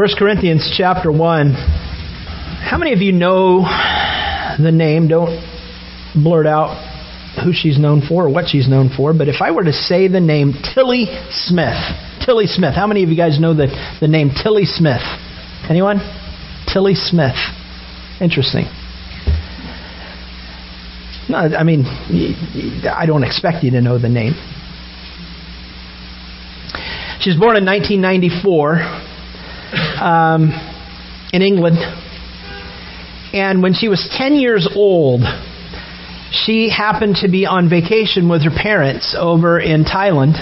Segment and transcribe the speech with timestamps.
[0.00, 1.52] 1 Corinthians chapter 1.
[1.52, 3.60] How many of you know
[4.58, 5.08] the name?
[5.08, 5.44] Don't
[6.14, 6.72] blurt out
[7.44, 10.08] who she's known for or what she's known for, but if I were to say
[10.08, 11.76] the name Tilly Smith,
[12.24, 13.66] Tilly Smith, how many of you guys know the,
[14.00, 15.02] the name Tilly Smith?
[15.68, 15.98] Anyone?
[16.72, 17.36] Tilly Smith.
[18.22, 18.64] Interesting.
[21.28, 21.84] No, I mean,
[22.88, 24.32] I don't expect you to know the name.
[27.20, 29.08] She was born in 1994
[30.00, 30.50] um,
[31.32, 31.78] in England.
[33.32, 35.22] And when she was 10 years old,
[36.32, 40.34] she happened to be on vacation with her parents over in Thailand.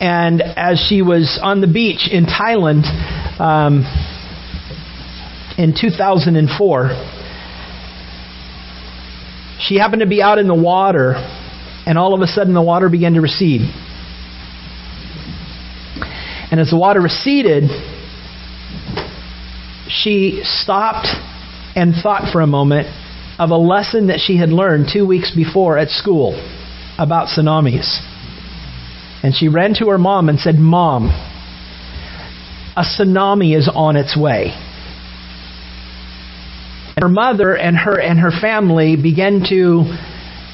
[0.00, 2.84] And as she was on the beach in Thailand
[3.40, 3.84] um,
[5.56, 6.88] in 2004,
[9.60, 11.14] she happened to be out in the water,
[11.86, 13.62] and all of a sudden the water began to recede.
[16.50, 17.64] And as the water receded,
[19.94, 21.06] she stopped
[21.76, 22.88] and thought for a moment
[23.38, 26.34] of a lesson that she had learned two weeks before at school
[26.98, 28.00] about tsunamis.
[29.22, 31.06] And she ran to her mom and said, Mom,
[32.76, 34.52] a tsunami is on its way.
[36.96, 39.96] And her mother and her and her family began to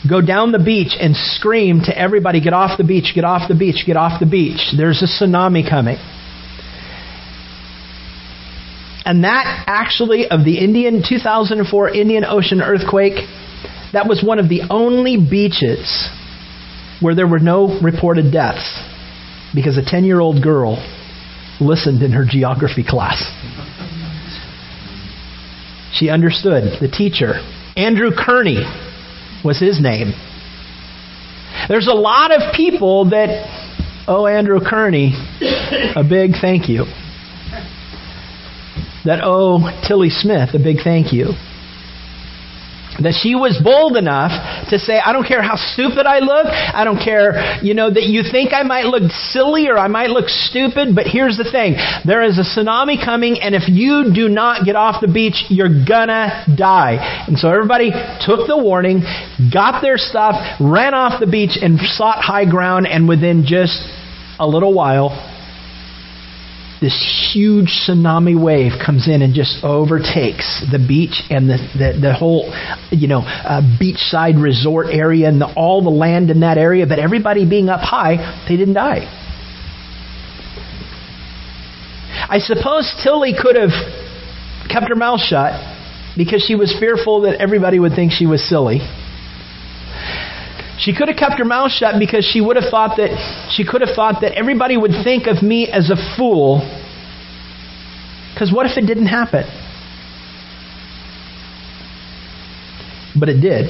[0.09, 3.55] go down the beach and scream to everybody, get off the beach, get off the
[3.55, 4.73] beach, get off the beach.
[4.77, 5.99] There's a tsunami coming.
[9.05, 13.27] And that actually, of the Indian 2004 Indian Ocean earthquake,
[13.93, 16.09] that was one of the only beaches
[17.01, 18.83] where there were no reported deaths
[19.55, 20.77] because a 10 year old girl
[21.61, 23.21] listened in her geography class.
[25.93, 26.81] She understood.
[26.81, 27.35] The teacher,
[27.77, 28.63] Andrew Kearney,
[29.45, 30.13] was his name.
[31.69, 33.47] There's a lot of people that
[34.07, 35.15] oh, Andrew Kearney
[35.97, 36.85] a big thank you
[39.05, 41.33] that owe Tilly Smith a big thank you.
[43.01, 46.45] That she was bold enough to say, I don't care how stupid I look.
[46.45, 50.11] I don't care, you know, that you think I might look silly or I might
[50.11, 51.77] look stupid, but here's the thing.
[52.05, 55.87] There is a tsunami coming, and if you do not get off the beach, you're
[55.87, 57.25] gonna die.
[57.27, 57.91] And so everybody
[58.21, 59.01] took the warning,
[59.51, 63.81] got their stuff, ran off the beach, and sought high ground, and within just
[64.39, 65.17] a little while,
[66.81, 72.15] this huge tsunami wave comes in and just overtakes the beach and the, the, the
[72.15, 72.53] whole,
[72.91, 76.87] you know, uh, beachside resort area and the, all the land in that area.
[76.87, 79.05] But everybody being up high, they didn't die.
[82.31, 83.71] I suppose Tilly could have
[84.71, 85.53] kept her mouth shut
[86.17, 88.81] because she was fearful that everybody would think she was silly.
[90.81, 93.13] She could have kept her mouth shut because she would have thought that
[93.53, 96.61] she could have thought that everybody would think of me as a fool.
[98.33, 99.45] Because what if it didn't happen?
[103.19, 103.67] But it did.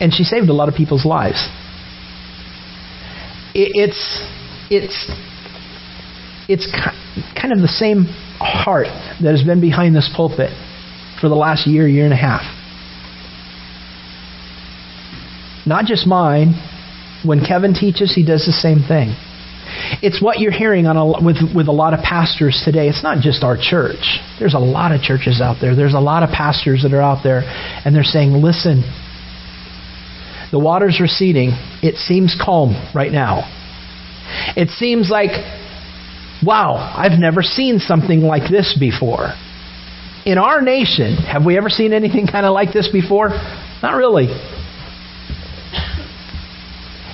[0.00, 1.48] And she saved a lot of people's lives.
[3.54, 4.26] It's
[4.68, 5.10] it's
[6.48, 6.66] it's
[7.40, 8.06] kind of the same
[8.40, 8.88] heart
[9.22, 10.50] that has been behind this pulpit
[11.20, 12.42] for the last year, year and a half.
[15.66, 16.54] Not just mine.
[17.24, 19.14] When Kevin teaches, he does the same thing.
[20.02, 22.88] It's what you're hearing on a, with, with a lot of pastors today.
[22.88, 24.20] It's not just our church.
[24.38, 25.74] There's a lot of churches out there.
[25.76, 27.42] There's a lot of pastors that are out there,
[27.84, 28.82] and they're saying, listen,
[30.50, 31.50] the water's receding.
[31.82, 33.48] It seems calm right now.
[34.56, 35.30] It seems like,
[36.44, 39.32] wow, I've never seen something like this before.
[40.26, 43.30] In our nation, have we ever seen anything kind of like this before?
[43.82, 44.26] Not really.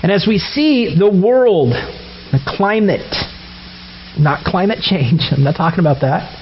[0.03, 3.15] And as we see the world, the climate,
[4.19, 6.35] not climate change, I'm not talking about that.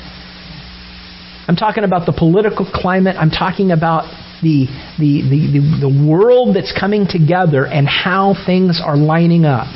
[1.49, 3.17] I'm talking about the political climate.
[3.17, 4.05] I'm talking about
[4.43, 4.67] the,
[4.99, 9.69] the, the, the, the world that's coming together and how things are lining up.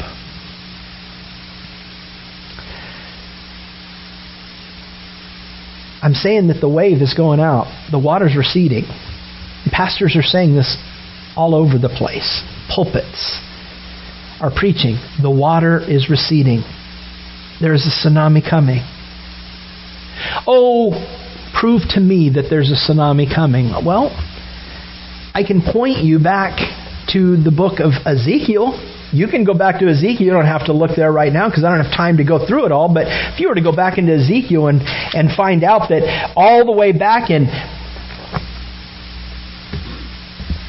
[6.03, 8.85] I'm saying that the wave is going out, the water's receding.
[9.71, 10.76] Pastors are saying this
[11.37, 12.43] all over the place.
[12.75, 13.38] Pulpits,
[14.40, 16.62] are preaching, the water is receding.
[17.60, 18.81] There is a tsunami coming.
[20.46, 20.92] Oh,
[21.60, 23.70] prove to me that there's a tsunami coming.
[23.84, 24.08] Well,
[25.34, 26.58] I can point you back
[27.12, 28.78] to the book of Ezekiel.
[29.12, 30.26] You can go back to Ezekiel.
[30.26, 32.46] You don't have to look there right now because I don't have time to go
[32.46, 32.92] through it all.
[32.92, 36.64] But if you were to go back into Ezekiel and, and find out that all
[36.64, 37.46] the way back in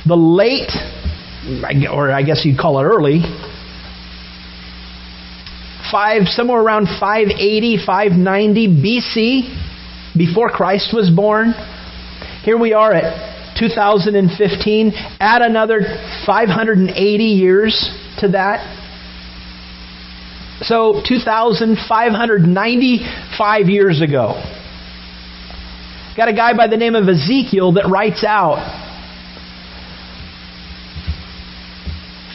[0.06, 0.72] the late,
[1.90, 3.22] or I guess you'd call it early,
[5.92, 9.62] five, somewhere around 580, 590 BC,
[10.18, 11.54] before Christ was born.
[12.44, 14.92] Here we are at 2015.
[15.20, 15.82] Add another
[16.26, 17.90] 580 years
[18.20, 18.78] to that.
[20.64, 24.42] So 2,595 years ago.
[26.16, 28.60] Got a guy by the name of Ezekiel that writes out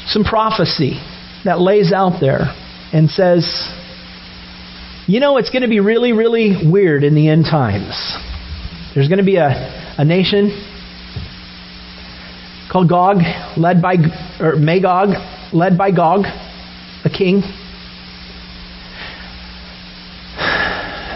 [0.09, 1.01] some prophecy
[1.45, 2.53] that lays out there
[2.97, 3.69] and says,
[5.07, 8.17] you know, it's going to be really, really weird in the end times.
[8.95, 9.51] There's going to be a,
[9.99, 10.49] a nation
[12.73, 13.19] called Gog,
[13.59, 13.97] led by,
[14.41, 15.11] or Magog,
[15.53, 16.25] led by Gog,
[17.05, 17.43] a king.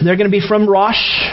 [0.05, 1.31] They're going to be from Rosh.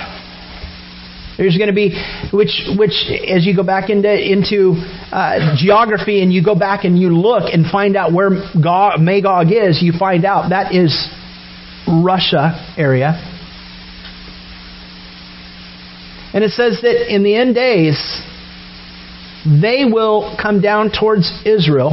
[1.37, 1.93] There's going to be,
[2.33, 4.73] which, which, as you go back into into
[5.11, 8.31] uh, geography and you go back and you look and find out where
[8.61, 11.07] Gog, Magog is, you find out that is
[11.87, 13.13] Russia area.
[16.33, 18.21] And it says that in the end days,
[19.45, 21.91] they will come down towards Israel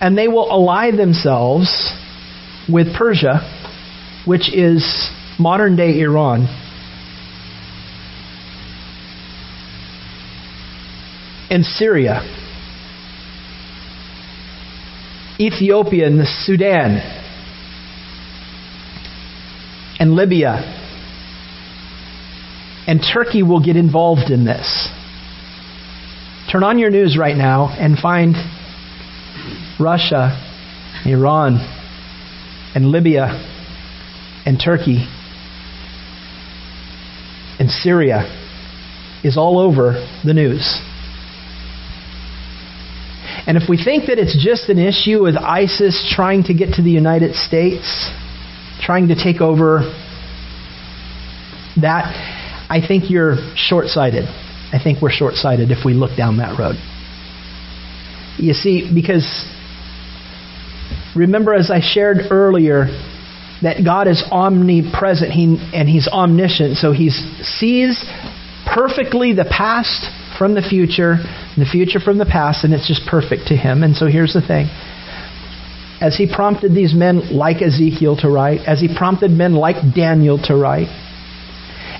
[0.00, 1.92] and they will ally themselves
[2.68, 3.40] with Persia,
[4.26, 6.48] which is modern day Iran.
[11.50, 12.22] And Syria,
[15.38, 16.98] Ethiopia and the Sudan,
[20.00, 20.80] and Libya.
[22.86, 24.88] And Turkey will get involved in this.
[26.52, 28.34] Turn on your news right now and find
[29.80, 30.38] Russia,
[31.06, 31.58] Iran,
[32.74, 33.26] and Libya,
[34.46, 35.08] and Turkey,
[37.58, 38.24] and Syria
[39.24, 40.80] is all over the news.
[43.46, 46.82] And if we think that it's just an issue with ISIS trying to get to
[46.82, 48.10] the United States,
[48.80, 49.80] trying to take over
[51.80, 52.08] that,
[52.70, 54.24] I think you're short sighted.
[54.24, 56.76] I think we're short sighted if we look down that road.
[58.38, 59.46] You see, because
[61.14, 62.86] remember, as I shared earlier,
[63.62, 68.04] that God is omnipresent he, and He's omniscient, so He sees
[68.66, 71.16] perfectly the past from the future,
[71.56, 73.82] the future from the past, and it's just perfect to him.
[73.82, 74.66] And so here's the thing.
[76.00, 80.38] As he prompted these men like Ezekiel to write, as he prompted men like Daniel
[80.44, 80.88] to write,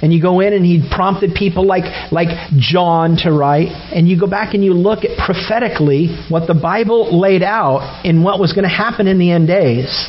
[0.02, 2.28] and you go in and he prompted people like, like
[2.58, 7.18] John to write, and you go back and you look at prophetically what the Bible
[7.18, 10.08] laid out in what was going to happen in the end days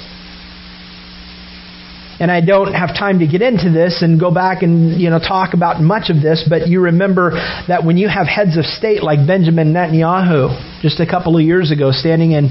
[2.19, 5.19] and I don't have time to get into this and go back and you know
[5.19, 7.31] talk about much of this, but you remember
[7.67, 11.71] that when you have heads of state like Benjamin Netanyahu just a couple of years
[11.71, 12.49] ago standing in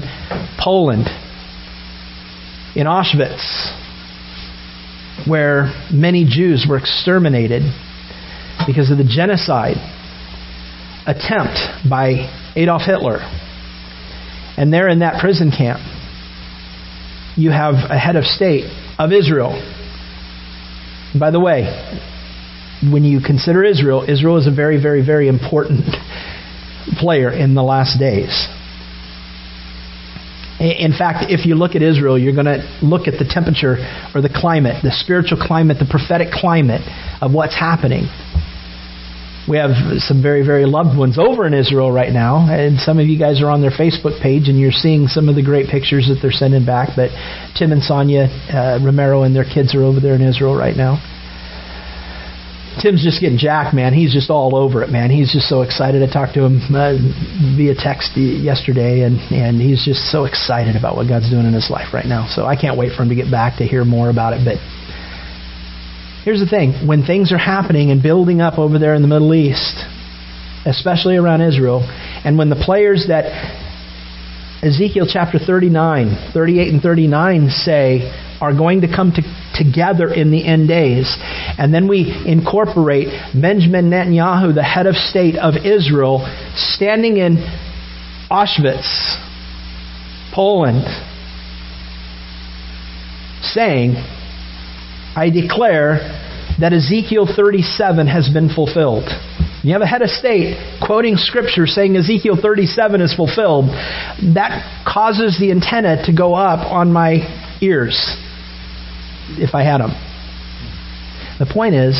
[0.59, 1.07] Poland
[2.75, 3.83] in Auschwitz
[5.27, 7.63] where many Jews were exterminated
[8.67, 9.77] because of the genocide
[11.07, 11.57] attempt
[11.89, 13.19] by Adolf Hitler.
[14.57, 15.79] And there in that prison camp,
[17.35, 18.65] you have a head of state
[18.97, 19.53] of Israel.
[21.19, 21.63] by the way,
[22.91, 25.85] when you consider Israel, Israel is a very, very, very important
[26.99, 28.47] player in the last days.
[30.59, 33.75] In fact, if you look at Israel, you're going to look at the temperature
[34.15, 36.81] or the climate, the spiritual climate, the prophetic climate
[37.21, 38.07] of what's happening.
[39.47, 43.05] We have some very, very loved ones over in Israel right now, and some of
[43.05, 46.07] you guys are on their Facebook page and you're seeing some of the great pictures
[46.09, 46.89] that they're sending back.
[46.95, 47.11] But
[47.53, 50.97] Tim and Sonia uh, Romero and their kids are over there in Israel right now.
[52.81, 53.93] Tim's just getting jacked, man.
[53.93, 55.09] He's just all over it, man.
[55.09, 56.03] He's just so excited.
[56.03, 56.97] I talked to him uh,
[57.55, 61.69] via text yesterday, and and he's just so excited about what God's doing in his
[61.69, 62.27] life right now.
[62.27, 64.43] So I can't wait for him to get back to hear more about it.
[64.43, 64.57] But
[66.25, 69.31] Here's the thing when things are happening and building up over there in the Middle
[69.35, 69.85] East,
[70.65, 71.85] especially around Israel,
[72.25, 73.25] and when the players that
[74.63, 79.21] Ezekiel chapter 39, 38, and 39 say are going to come to,
[79.53, 81.15] together in the end days.
[81.59, 87.37] And then we incorporate Benjamin Netanyahu, the head of state of Israel, standing in
[88.31, 89.15] Auschwitz,
[90.33, 90.85] Poland,
[93.43, 93.93] saying,
[95.15, 95.99] I declare
[96.59, 99.09] that Ezekiel 37 has been fulfilled.
[99.63, 103.65] You have a head of state quoting scripture saying Ezekiel 37 is fulfilled.
[104.35, 107.25] That causes the antenna to go up on my
[107.61, 107.97] ears
[109.39, 109.91] if I had them.
[111.39, 111.97] The point is,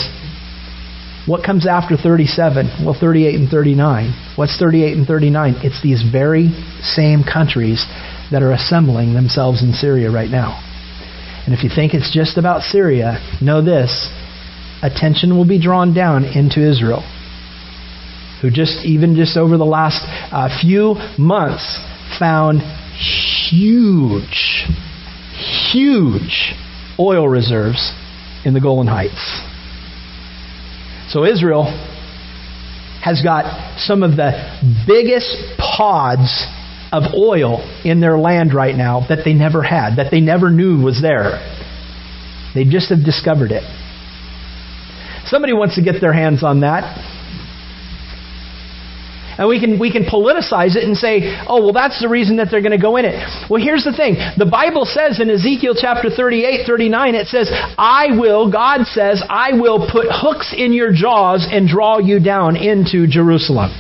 [1.26, 2.86] what comes after 37?
[2.86, 4.36] Well, 38 and 39.
[4.36, 5.56] What's 38 and 39?
[5.64, 6.50] It's these very
[6.82, 7.84] same countries
[8.32, 10.62] that are assembling themselves in Syria right now.
[11.46, 14.10] And if you think it's just about Syria, know this
[14.82, 17.04] attention will be drawn down into Israel,
[18.42, 21.80] who just, even just over the last uh, few months,
[22.20, 22.62] found
[23.50, 24.66] huge,
[25.72, 26.54] huge
[27.00, 27.94] oil reserves
[28.44, 29.42] in the Golan Heights.
[31.12, 31.66] So Israel
[33.04, 34.32] has got some of the
[34.88, 36.48] biggest pods
[36.96, 40.82] of oil in their land right now that they never had, that they never knew
[40.82, 41.40] was there.
[42.54, 43.64] They just have discovered it.
[45.28, 46.84] Somebody wants to get their hands on that.
[49.38, 52.48] And we can, we can politicize it and say, oh, well, that's the reason that
[52.50, 53.20] they're going to go in it.
[53.50, 54.16] Well, here's the thing.
[54.38, 59.52] The Bible says in Ezekiel chapter 38, 39, it says, I will, God says, I
[59.60, 63.76] will put hooks in your jaws and draw you down into Jerusalem.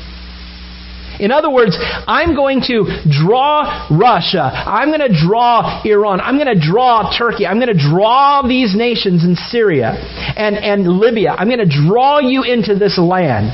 [1.20, 4.52] In other words, I'm going to draw Russia.
[4.52, 6.20] I'm going to draw Iran.
[6.20, 7.46] I'm going to draw Turkey.
[7.46, 9.92] I'm going to draw these nations in Syria
[10.36, 11.32] and, and Libya.
[11.32, 13.54] I'm going to draw you into this land.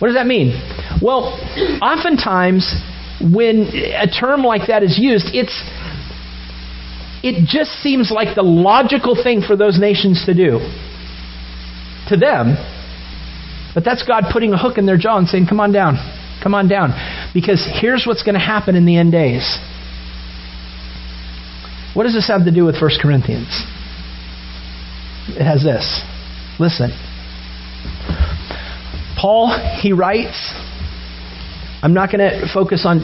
[0.00, 0.54] What does that mean?
[1.02, 1.34] Well,
[1.82, 2.72] oftentimes
[3.20, 5.62] when a term like that is used, it's
[7.22, 10.60] it just seems like the logical thing for those nations to do.
[12.08, 12.56] To them.
[13.74, 15.96] But that's God putting a hook in their jaw and saying, Come on down.
[16.42, 16.90] Come on down.
[17.34, 19.58] Because here's what's going to happen in the end days.
[21.94, 23.48] What does this have to do with 1 Corinthians?
[25.28, 26.02] It has this.
[26.58, 26.90] Listen.
[29.20, 30.54] Paul, he writes,
[31.82, 33.00] I'm not going to focus on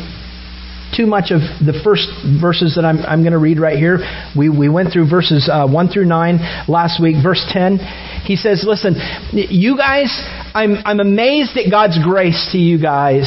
[0.97, 2.09] too much of the first
[2.41, 3.99] verses that I'm, I'm going to read right here.
[4.37, 7.17] We, we went through verses uh, 1 through 9 last week.
[7.23, 7.79] Verse 10,
[8.25, 8.95] he says, Listen,
[9.33, 10.11] you guys,
[10.54, 13.26] I'm, I'm amazed at God's grace to you guys.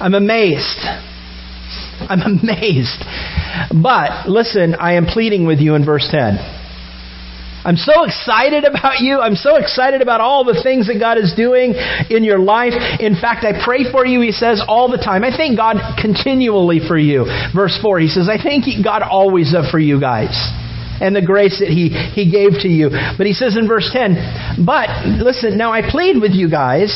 [0.00, 0.80] I'm amazed.
[2.08, 3.04] I'm amazed.
[3.70, 6.38] But listen, I am pleading with you in verse 10.
[7.64, 9.20] I'm so excited about you.
[9.20, 11.74] I'm so excited about all the things that God is doing
[12.08, 12.72] in your life.
[12.98, 15.22] In fact, I pray for you, he says, all the time.
[15.22, 17.26] I thank God continually for you.
[17.54, 20.34] Verse 4, he says, I thank God always for you guys
[21.02, 22.90] and the grace that he, he gave to you.
[23.18, 26.94] But he says in verse 10, But listen, now I plead with you guys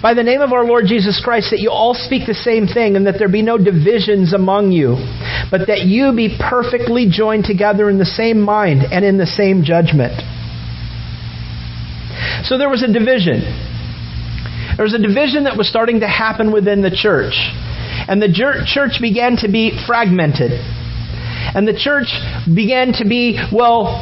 [0.00, 2.94] by the name of our Lord Jesus Christ that you all speak the same thing
[2.94, 4.98] and that there be no divisions among you,
[5.50, 9.62] but that you be perfectly joined together in the same mind and in the same
[9.62, 10.14] judgment.
[12.46, 13.42] So there was a division.
[14.76, 17.34] There was a division that was starting to happen within the church.
[18.06, 18.30] And the
[18.66, 20.81] church began to be fragmented.
[21.54, 22.08] And the church
[22.48, 23.92] began to be, well,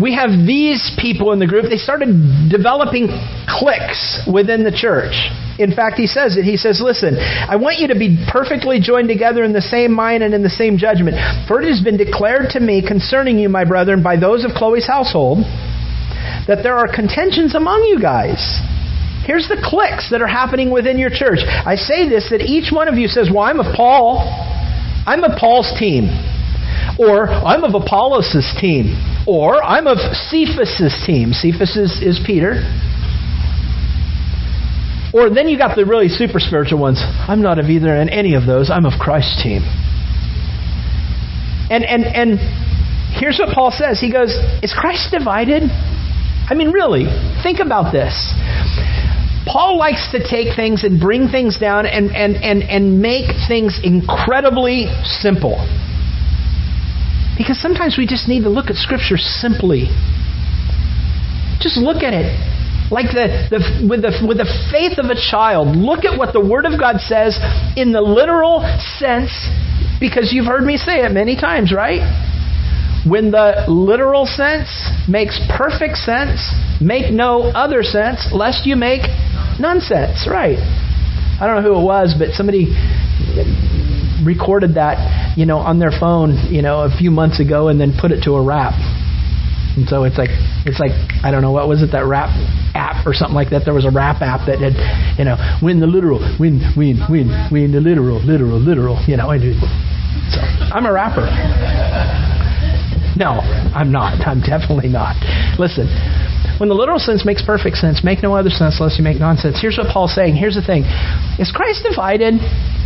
[0.00, 1.66] we have these people in the group.
[1.70, 3.06] They started developing
[3.46, 5.14] cliques within the church.
[5.58, 6.42] In fact, he says it.
[6.42, 10.24] He says, Listen, I want you to be perfectly joined together in the same mind
[10.24, 11.14] and in the same judgment.
[11.46, 14.86] For it has been declared to me concerning you, my brethren, by those of Chloe's
[14.86, 15.46] household,
[16.48, 18.42] that there are contentions among you guys.
[19.24, 21.38] Here's the cliques that are happening within your church.
[21.46, 24.26] I say this that each one of you says, Well, I'm of Paul.
[25.06, 26.08] I'm of Paul's team.
[26.98, 28.96] Or I'm of Apollos' team.
[29.26, 31.32] Or I'm of Cephas' team.
[31.32, 32.62] Cephas is, is Peter.
[35.14, 37.00] Or then you got the really super spiritual ones.
[37.00, 38.70] I'm not of either and any of those.
[38.70, 39.62] I'm of Christ's team.
[41.70, 42.38] And and and
[43.14, 44.00] here's what Paul says.
[44.00, 44.30] He goes,
[44.62, 45.62] Is Christ divided?
[45.70, 47.06] I mean, really,
[47.42, 48.12] think about this.
[49.46, 53.78] Paul likes to take things and bring things down and, and, and, and make things
[53.82, 55.60] incredibly simple.
[57.36, 59.90] Because sometimes we just need to look at Scripture simply.
[61.60, 62.32] Just look at it.
[62.90, 66.40] Like the, the, with, the, with the faith of a child, look at what the
[66.40, 67.36] Word of God says
[67.76, 68.60] in the literal
[69.00, 69.32] sense,
[70.00, 72.00] because you've heard me say it many times, right?
[73.08, 74.68] When the literal sense
[75.08, 76.40] makes perfect sense,
[76.80, 79.02] make no other sense, lest you make
[79.60, 80.56] nonsense, right?
[81.40, 82.72] I don't know who it was, but somebody
[84.24, 87.92] recorded that, you know, on their phone, you know, a few months ago and then
[88.00, 88.72] put it to a rap.
[89.76, 90.30] And so it's like
[90.64, 90.92] it's like
[91.24, 92.30] I don't know what was it that rap
[92.74, 93.62] app or something like that.
[93.64, 94.78] There was a rap app that had
[95.18, 99.02] you know win the literal, win win win win the literal, literal, literal.
[99.08, 99.52] You know, I do.
[100.30, 101.26] So I'm a rapper.
[103.18, 103.38] No,
[103.74, 104.26] I'm not.
[104.26, 105.14] I'm definitely not.
[105.58, 105.86] Listen,
[106.58, 109.58] when the literal sense makes perfect sense, make no other sense unless you make nonsense.
[109.60, 110.34] Here's what Paul's saying.
[110.34, 110.82] Here's the thing:
[111.38, 112.34] Is Christ divided?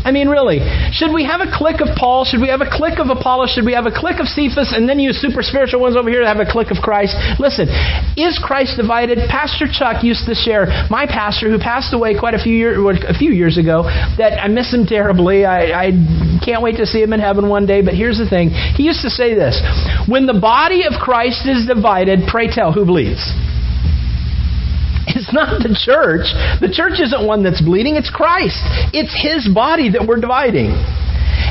[0.05, 0.61] I mean, really,
[0.93, 2.25] should we have a clique of Paul?
[2.25, 3.53] Should we have a clique of Apollos?
[3.53, 4.73] Should we have a clique of Cephas?
[4.73, 7.17] And then you super spiritual ones over here to have a clique of Christ?
[7.39, 7.69] Listen,
[8.17, 9.19] is Christ divided?
[9.29, 13.33] Pastor Chuck used to share, my pastor who passed away quite a few, a few
[13.33, 13.85] years ago,
[14.17, 15.45] that I miss him terribly.
[15.45, 17.83] I, I can't wait to see him in heaven one day.
[17.83, 18.51] But here's the thing.
[18.51, 19.61] He used to say this
[20.07, 23.33] When the body of Christ is divided, pray tell, who bleeds?
[25.29, 26.33] It's not the church.
[26.65, 28.65] The church isn't one that's bleeding, it's Christ.
[28.97, 30.73] It's His body that we're dividing.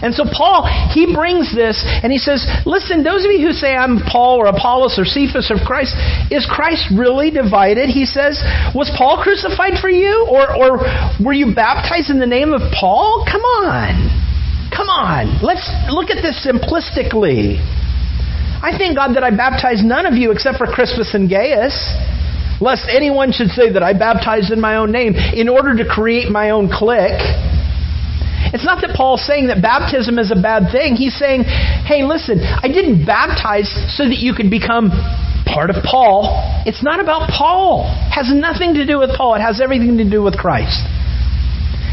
[0.01, 3.77] And so Paul, he brings this and he says, listen, those of you who say
[3.77, 5.93] I'm Paul or Apollos or Cephas or Christ,
[6.33, 7.89] is Christ really divided?
[7.89, 8.41] He says,
[8.73, 10.25] was Paul crucified for you?
[10.25, 10.81] Or, or
[11.21, 13.25] were you baptized in the name of Paul?
[13.29, 14.09] Come on.
[14.73, 15.41] Come on.
[15.45, 17.61] Let's look at this simplistically.
[18.57, 21.77] I thank God that I baptized none of you except for Crispus and Gaius
[22.59, 26.29] lest anyone should say that I baptized in my own name in order to create
[26.29, 27.21] my own clique.
[28.53, 30.95] It's not that Paul's saying that baptism is a bad thing.
[30.95, 34.89] He's saying, hey, listen, I didn't baptize so that you could become
[35.45, 36.31] part of Paul.
[36.65, 37.83] It's not about Paul.
[38.07, 39.35] It has nothing to do with Paul.
[39.35, 40.79] It has everything to do with Christ.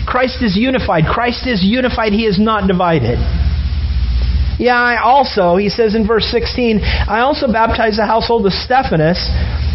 [0.06, 1.04] Christ is unified.
[1.10, 2.12] Christ is unified.
[2.12, 3.18] He is not divided.
[4.58, 9.18] Yeah, I also, he says in verse 16, I also baptized the household of Stephanas.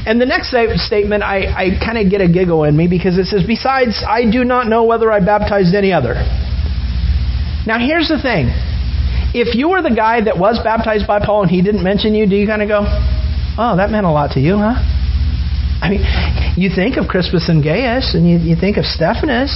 [0.06, 0.50] And the next
[0.86, 4.30] statement, I, I kind of get a giggle in me because it says, Besides, I
[4.30, 6.16] do not know whether I baptized any other.
[7.68, 8.50] Now, here's the thing.
[9.34, 12.28] If you were the guy that was baptized by Paul and he didn't mention you,
[12.28, 12.82] do you kind of go,
[13.60, 14.80] Oh, that meant a lot to you, huh?
[15.82, 16.04] I mean,
[16.56, 19.52] you think of Crispus and Gaius and you, you think of Stephanas.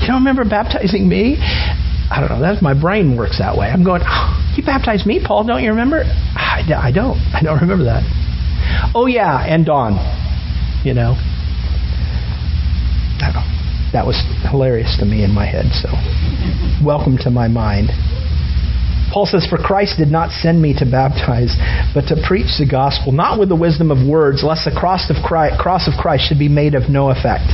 [0.00, 1.36] You don't remember baptizing me?
[2.10, 2.40] I don't know.
[2.40, 3.68] That's my brain works that way.
[3.68, 5.44] I'm going, oh, you baptized me, Paul.
[5.44, 6.04] Don't you remember?
[6.04, 7.18] I, I don't.
[7.32, 8.02] I don't remember that.
[8.94, 9.94] Oh yeah, and Dawn.
[10.84, 11.16] You know.
[13.92, 15.66] That was hilarious to me in my head.
[15.74, 15.90] So,
[16.84, 17.90] welcome to my mind.
[19.12, 21.56] Paul says, For Christ did not send me to baptize,
[21.92, 25.16] but to preach the gospel, not with the wisdom of words, lest the cross of
[25.26, 27.50] Christ, cross of Christ should be made of no effect.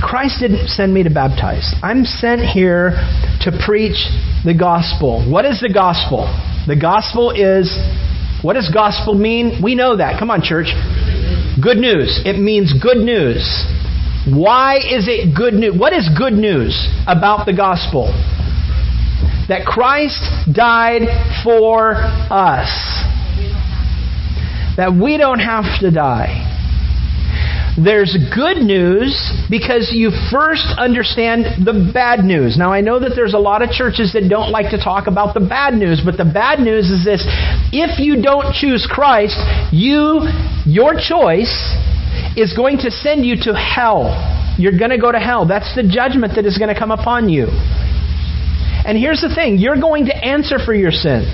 [0.00, 1.74] Christ didn't send me to baptize.
[1.82, 2.96] I'm sent here
[3.44, 4.08] to preach
[4.44, 5.28] the gospel.
[5.30, 6.24] What is the gospel?
[6.66, 7.68] The gospel is,
[8.42, 9.62] what does gospel mean?
[9.62, 10.18] We know that.
[10.18, 10.74] Come on, church.
[11.62, 12.20] Good news.
[12.24, 13.42] It means good news.
[14.28, 15.78] Why is it good news?
[15.78, 18.06] What is good news about the gospel?
[19.48, 21.02] That Christ died
[21.44, 22.70] for us.
[24.76, 26.48] That we don't have to die.
[27.76, 29.16] There's good news
[29.48, 32.58] because you first understand the bad news.
[32.58, 35.32] Now, I know that there's a lot of churches that don't like to talk about
[35.32, 37.24] the bad news, but the bad news is this.
[37.72, 39.40] If you don't choose Christ,
[39.72, 40.28] you,
[40.66, 41.72] your choice
[42.36, 44.12] is going to send you to hell.
[44.58, 45.48] You're going to go to hell.
[45.48, 47.48] That's the judgment that is going to come upon you.
[48.84, 51.32] And here's the thing you're going to answer for your sins.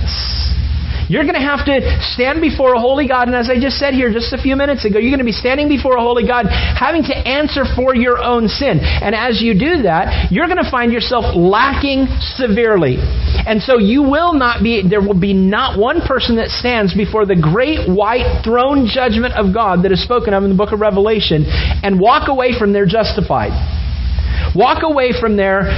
[1.08, 1.80] You're going to have to
[2.12, 3.28] stand before a holy God.
[3.28, 5.32] And as I just said here just a few minutes ago, you're going to be
[5.32, 8.78] standing before a holy God having to answer for your own sin.
[8.78, 13.00] And as you do that, you're going to find yourself lacking severely.
[13.48, 17.24] And so you will not be, there will be not one person that stands before
[17.24, 20.80] the great white throne judgment of God that is spoken of in the book of
[20.80, 23.56] Revelation and walk away from there justified.
[24.54, 25.72] Walk away from there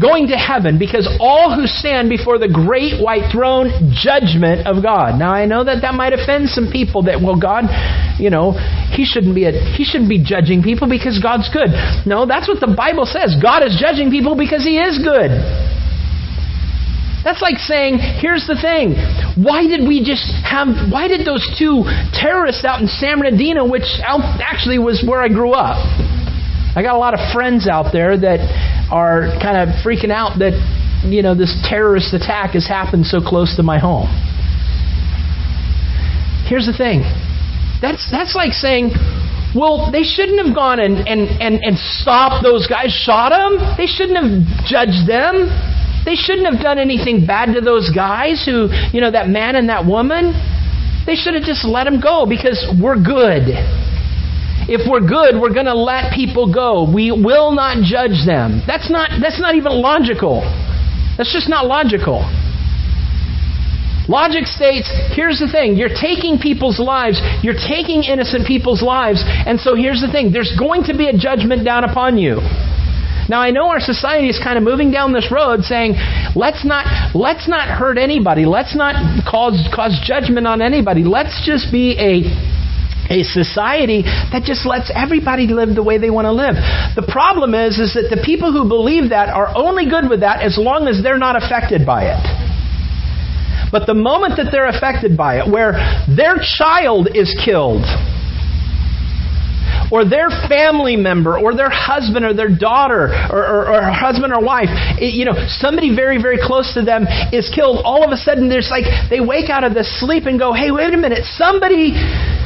[0.00, 5.18] going to heaven because all who stand before the great white throne judgment of God.
[5.18, 7.68] Now I know that that might offend some people that well God,
[8.16, 8.56] you know,
[8.96, 11.68] he shouldn't be a, he shouldn't be judging people because God's good.
[12.08, 13.36] No, that's what the Bible says.
[13.42, 15.36] God is judging people because he is good.
[17.22, 18.96] That's like saying, here's the thing.
[19.36, 21.84] Why did we just have, why did those two
[22.16, 25.76] terrorists out in San Bernardino, which actually was where I grew up,
[26.74, 28.40] I got a lot of friends out there that
[28.90, 30.56] are kind of freaking out that,
[31.04, 34.08] you know, this terrorist attack has happened so close to my home.
[36.48, 37.02] Here's the thing.
[37.82, 38.92] That's that's like saying,
[39.54, 43.58] well, they shouldn't have gone and, and, and, and stopped those guys, shot them.
[43.76, 45.50] They shouldn't have judged them.
[46.10, 49.68] They shouldn't have done anything bad to those guys who, you know, that man and
[49.68, 50.34] that woman.
[51.06, 53.46] They should have just let them go because we're good.
[54.66, 56.82] If we're good, we're going to let people go.
[56.82, 58.58] We will not judge them.
[58.66, 60.42] That's not, that's not even logical.
[61.14, 62.26] That's just not logical.
[64.10, 69.60] Logic states here's the thing you're taking people's lives, you're taking innocent people's lives, and
[69.60, 72.42] so here's the thing there's going to be a judgment down upon you.
[73.30, 75.94] Now I know our society is kind of moving down this road saying,
[76.34, 78.44] let's not let's not hurt anybody.
[78.44, 81.04] Let's not cause cause judgment on anybody.
[81.04, 82.26] Let's just be a
[83.06, 86.58] a society that just lets everybody live the way they want to live.
[86.98, 90.42] The problem is, is that the people who believe that are only good with that
[90.42, 92.22] as long as they're not affected by it.
[93.70, 95.78] But the moment that they're affected by it, where
[96.10, 97.86] their child is killed,
[99.90, 104.40] or their family member, or their husband, or their daughter, or, or, or husband or
[104.42, 108.16] wife, it, you know, somebody very, very close to them is killed, all of a
[108.16, 111.24] sudden there's like, they wake out of the sleep and go, hey, wait a minute,
[111.24, 111.94] somebody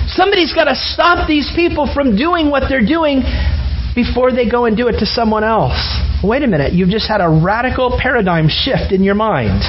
[0.06, 3.22] Somebody's got to stop these people from doing what they're doing
[3.94, 5.80] before they go and do it to someone else.
[6.22, 9.62] Wait a minute, you've just had a radical paradigm shift in your mind.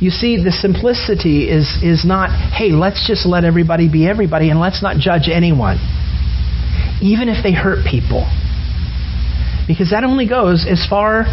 [0.00, 4.60] You see, the simplicity is, is not, hey, let's just let everybody be everybody and
[4.60, 5.78] let's not judge anyone,
[7.00, 8.28] even if they hurt people.
[9.66, 11.24] Because that only goes as far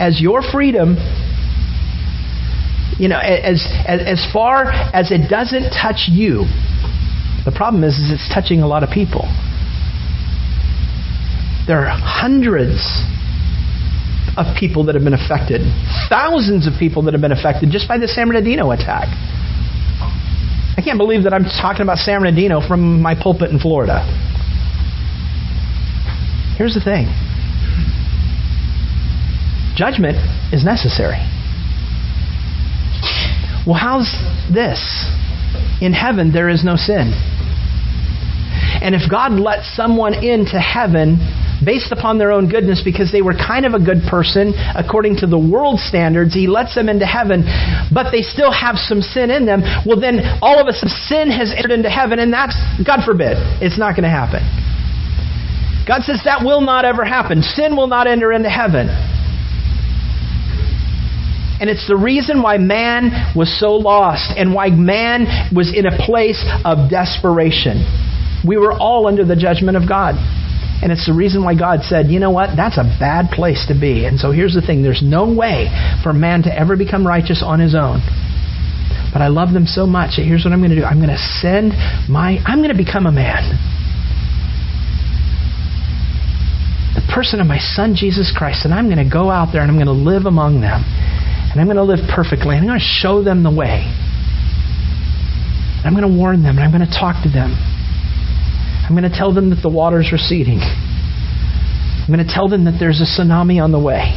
[0.00, 0.96] as your freedom
[2.98, 6.50] you know, as, as, as far as it doesn't touch you,
[7.44, 9.22] the problem is, is it's touching a lot of people.
[11.66, 12.82] There are hundreds
[14.38, 15.60] of people that have been affected,
[16.08, 19.10] thousands of people that have been affected just by the San Bernardino attack.
[20.78, 24.06] I can't believe that I'm talking about San Bernardino from my pulpit in Florida.
[26.56, 27.10] Here's the thing
[29.74, 30.18] judgment
[30.52, 31.18] is necessary.
[33.66, 34.10] Well, how's
[34.52, 34.80] this?
[35.80, 37.12] In heaven, there is no sin.
[38.82, 41.18] And if God lets someone into heaven
[41.68, 45.26] based upon their own goodness because they were kind of a good person according to
[45.28, 47.44] the world standards, He lets them into heaven,
[47.92, 51.28] but they still have some sin in them, well, then all of a sudden sin
[51.28, 54.40] has entered into heaven, and that's, God forbid, it's not going to happen.
[55.84, 57.42] God says that will not ever happen.
[57.42, 58.88] Sin will not enter into heaven.
[61.60, 65.92] And it's the reason why man was so lost and why man was in a
[66.06, 67.84] place of desperation.
[68.46, 70.16] We were all under the judgment of God.
[70.80, 72.54] And it's the reason why God said, you know what?
[72.54, 74.06] That's a bad place to be.
[74.06, 75.66] And so here's the thing there's no way
[76.02, 77.98] for man to ever become righteous on his own.
[79.12, 81.10] But I love them so much that here's what I'm going to do I'm going
[81.10, 81.72] to send
[82.08, 83.58] my, I'm going to become a man.
[86.94, 88.64] The person of my son Jesus Christ.
[88.64, 90.84] And I'm going to go out there and I'm going to live among them.
[91.50, 92.54] And I'm going to live perfectly.
[92.54, 93.82] And I'm going to show them the way.
[95.82, 96.54] And I'm going to warn them.
[96.54, 97.56] And I'm going to talk to them.
[98.88, 100.60] I'm going to tell them that the water's receding.
[100.62, 104.16] I'm going to tell them that there's a tsunami on the way.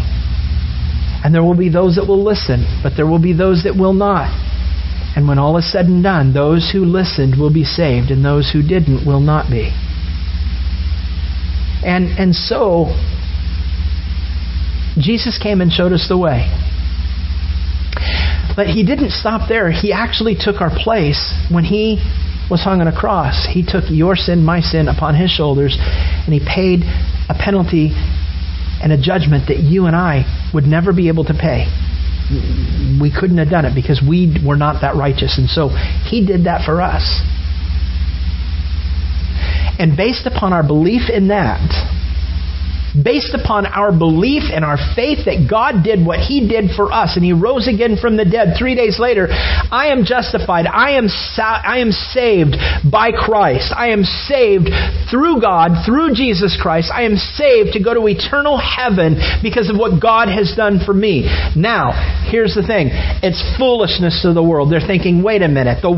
[1.24, 3.94] And there will be those that will listen, but there will be those that will
[3.94, 4.32] not.
[5.16, 8.50] And when all is said and done, those who listened will be saved, and those
[8.50, 9.76] who didn't will not be.
[11.84, 12.96] And, and so,
[14.98, 16.48] Jesus came and showed us the way.
[18.56, 19.70] But he didn't stop there.
[19.70, 22.00] He actually took our place when he
[22.52, 23.48] was hung on a cross.
[23.50, 26.84] He took your sin, my sin, upon his shoulders, and he paid
[27.30, 27.96] a penalty
[28.84, 31.72] and a judgment that you and I would never be able to pay.
[33.02, 35.38] We couldn't have done it because we were not that righteous.
[35.38, 37.22] And so he did that for us.
[39.80, 41.64] And based upon our belief in that,
[42.96, 47.16] based upon our belief and our faith that God did what He did for us
[47.16, 50.68] and He rose again from the dead three days later, I am justified.
[50.68, 52.56] I am, sa- I am saved
[52.90, 53.74] by Christ.
[53.76, 54.70] I am saved
[55.10, 56.92] through God, through Jesus Christ.
[56.94, 60.94] I am saved to go to eternal heaven because of what God has done for
[60.94, 61.28] me.
[61.56, 61.96] Now,
[62.30, 62.90] here's the thing
[63.24, 64.72] it's foolishness to the world.
[64.72, 65.92] They're thinking, wait a minute, the,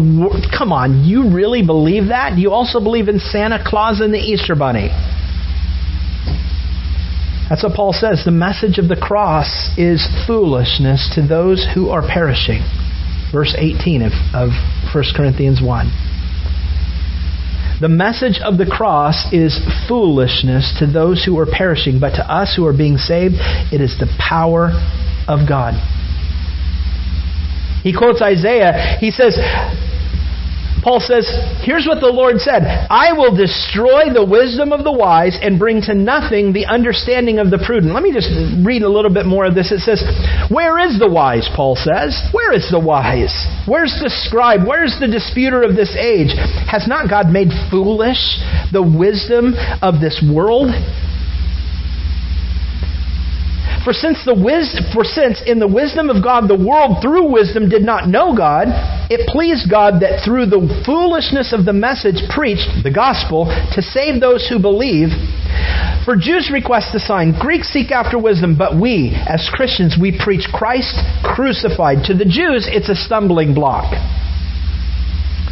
[0.56, 2.36] come on, you really believe that?
[2.36, 4.90] Do you also believe in Santa Claus and the Easter Bunny?
[7.54, 8.24] That's what Paul says.
[8.26, 12.64] The message of the cross is foolishness to those who are perishing.
[13.32, 14.50] Verse 18 of, of
[14.92, 15.86] 1 Corinthians 1.
[17.80, 22.56] The message of the cross is foolishness to those who are perishing, but to us
[22.56, 23.36] who are being saved,
[23.72, 24.72] it is the power
[25.28, 25.76] of God.
[27.84, 28.98] He quotes Isaiah.
[29.00, 29.38] He says,
[30.84, 31.24] Paul says,
[31.64, 35.82] here's what the Lord said I will destroy the wisdom of the wise and bring
[35.88, 37.94] to nothing the understanding of the prudent.
[37.94, 38.28] Let me just
[38.68, 39.72] read a little bit more of this.
[39.72, 40.04] It says,
[40.52, 41.48] Where is the wise?
[41.56, 42.20] Paul says.
[42.36, 43.32] Where is the wise?
[43.66, 44.68] Where's the scribe?
[44.68, 46.36] Where's the disputer of this age?
[46.68, 48.44] Has not God made foolish
[48.76, 50.76] the wisdom of this world?
[53.84, 57.68] For since the wisdom, for since in the wisdom of God the world through wisdom
[57.68, 58.72] did not know God,
[59.12, 64.22] it pleased God that through the foolishness of the message preached, the gospel, to save
[64.22, 65.12] those who believe.
[66.08, 70.48] For Jews request a sign, Greeks seek after wisdom, but we, as Christians, we preach
[70.48, 72.08] Christ crucified.
[72.08, 73.92] To the Jews, it's a stumbling block.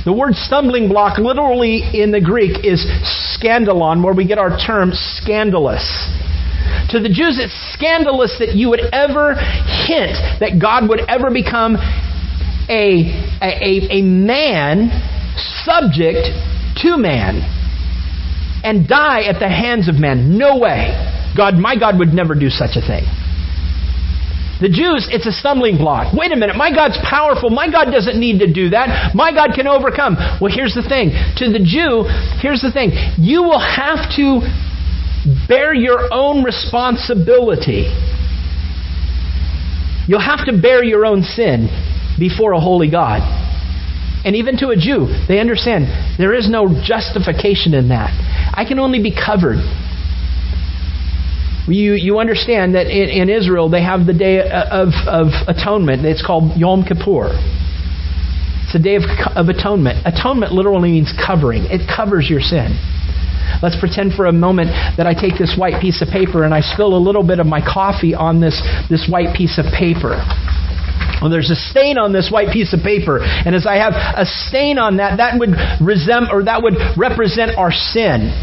[0.06, 2.88] The word stumbling block literally in the Greek is
[3.36, 5.84] scandalon, where we get our term scandalous.
[6.92, 9.36] To the Jews, it's scandalous that you would ever
[9.88, 11.76] hint that God would ever become
[12.68, 13.08] a,
[13.42, 14.92] a, a man
[15.64, 16.28] subject
[16.84, 17.40] to man
[18.64, 20.38] and die at the hands of man.
[20.38, 20.92] No way.
[21.36, 23.08] God, my God would never do such a thing.
[24.60, 26.14] The Jews, it's a stumbling block.
[26.14, 27.50] Wait a minute, my God's powerful.
[27.50, 29.16] My God doesn't need to do that.
[29.16, 30.20] My God can overcome.
[30.38, 31.16] Well, here's the thing.
[31.42, 32.06] To the Jew,
[32.44, 32.94] here's the thing.
[33.18, 34.46] You will have to
[35.48, 37.88] bear your own responsibility.
[40.08, 41.70] You'll have to bear your own sin
[42.18, 43.22] before a holy God.
[44.24, 45.86] And even to a Jew, they understand
[46.20, 48.12] there is no justification in that.
[48.54, 49.58] I can only be covered.
[51.68, 56.06] You, you understand that in, in Israel they have the day of, of atonement.
[56.06, 57.30] It's called Yom Kippur.
[58.66, 59.04] It's a day of,
[59.36, 60.06] of atonement.
[60.06, 62.78] Atonement literally means covering, it covers your sin.
[63.62, 66.62] Let's pretend for a moment that I take this white piece of paper and I
[66.62, 70.18] spill a little bit of my coffee on this, this white piece of paper.
[71.22, 74.26] Well, there's a stain on this white piece of paper, and as I have a
[74.26, 78.34] stain on that, that would resem- or that would represent our sin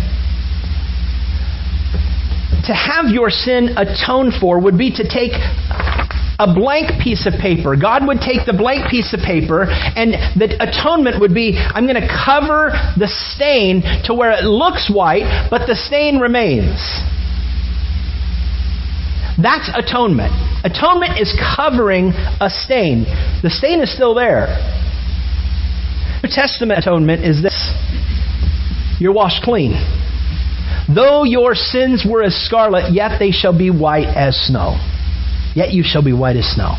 [2.68, 5.33] to have your sin atoned for would be to take
[6.38, 7.74] a blank piece of paper.
[7.74, 12.01] God would take the blank piece of paper, and the atonement would be I'm going
[12.01, 16.79] to cover the stain to where it looks white, but the stain remains.
[19.40, 20.33] That's atonement.
[20.64, 23.03] Atonement is covering a stain.
[23.42, 24.46] The stain is still there.
[26.22, 27.55] New Testament atonement is this
[29.01, 29.72] you're washed clean.
[30.92, 34.77] Though your sins were as scarlet, yet they shall be white as snow.
[35.54, 36.76] Yet you shall be white as snow.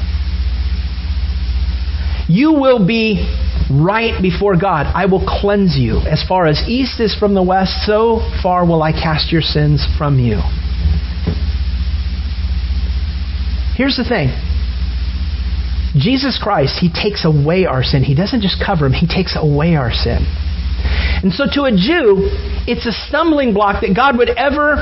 [2.28, 3.26] You will be
[3.72, 4.86] right before God.
[4.94, 6.00] I will cleanse you.
[6.00, 9.86] As far as east is from the west, so far will I cast your sins
[9.98, 10.40] from you.
[13.76, 14.30] Here's the thing
[15.96, 18.04] Jesus Christ, He takes away our sin.
[18.04, 20.26] He doesn't just cover Him, He takes away our sin.
[21.24, 22.30] And so to a Jew,
[22.68, 24.78] it's a stumbling block that God would ever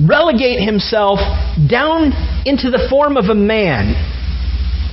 [0.00, 1.18] relegate himself
[1.68, 2.14] down
[2.46, 3.94] into the form of a man.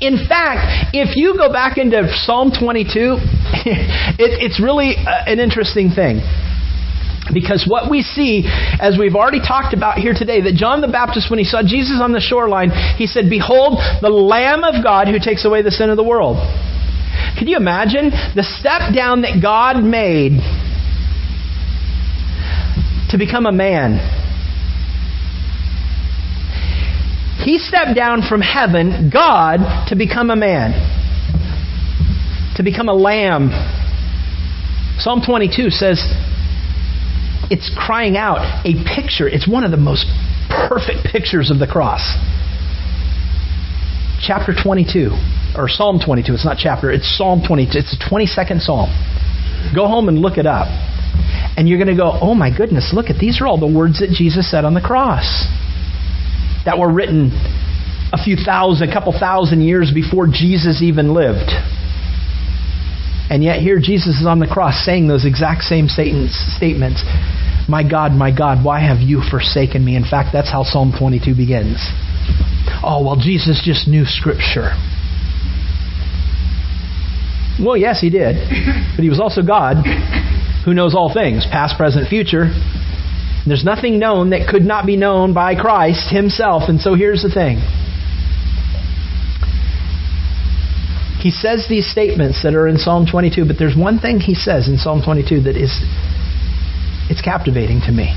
[0.02, 2.89] In fact, if you go back into Psalm 22,
[4.20, 6.20] it, it's really uh, an interesting thing.
[7.34, 8.46] Because what we see,
[8.80, 12.00] as we've already talked about here today, that John the Baptist, when he saw Jesus
[12.02, 15.89] on the shoreline, he said, Behold, the Lamb of God who takes away the sin
[15.89, 16.38] of the world.
[17.39, 20.38] Could you imagine the step down that God made
[23.10, 23.98] to become a man?
[27.46, 30.74] He stepped down from heaven, God, to become a man,
[32.56, 33.52] to become a lamb.
[34.98, 36.02] Psalm 22 says
[37.52, 39.30] it's crying out a picture.
[39.30, 40.08] It's one of the most
[40.50, 42.18] perfect pictures of the cross.
[44.26, 45.12] Chapter 22
[45.56, 46.34] or Psalm 22.
[46.34, 47.78] It's not chapter, it's Psalm 22.
[47.78, 48.90] It's the 22nd Psalm.
[49.76, 50.66] Go home and look it up.
[51.58, 54.00] And you're going to go, oh my goodness, look at these are all the words
[54.00, 55.46] that Jesus said on the cross
[56.65, 57.32] that were written
[58.13, 61.51] a few thousand, a couple thousand years before Jesus even lived.
[63.30, 67.04] And yet here Jesus is on the cross saying those exact same Satan's statements.
[67.67, 69.95] My God, my God, why have you forsaken me?
[69.95, 71.82] In fact, that's how Psalm 22 begins.
[72.84, 74.78] Oh, well, Jesus just knew Scripture.
[77.58, 78.36] Well, yes, he did.
[78.95, 79.82] But he was also God
[80.65, 82.49] who knows all things, past, present, future.
[83.48, 86.64] There's nothing known that could not be known by Christ himself.
[86.68, 87.58] And so here's the thing.
[91.22, 94.68] He says these statements that are in Psalm 22, but there's one thing he says
[94.68, 95.82] in Psalm 22 that is
[97.10, 98.16] it's captivating to me.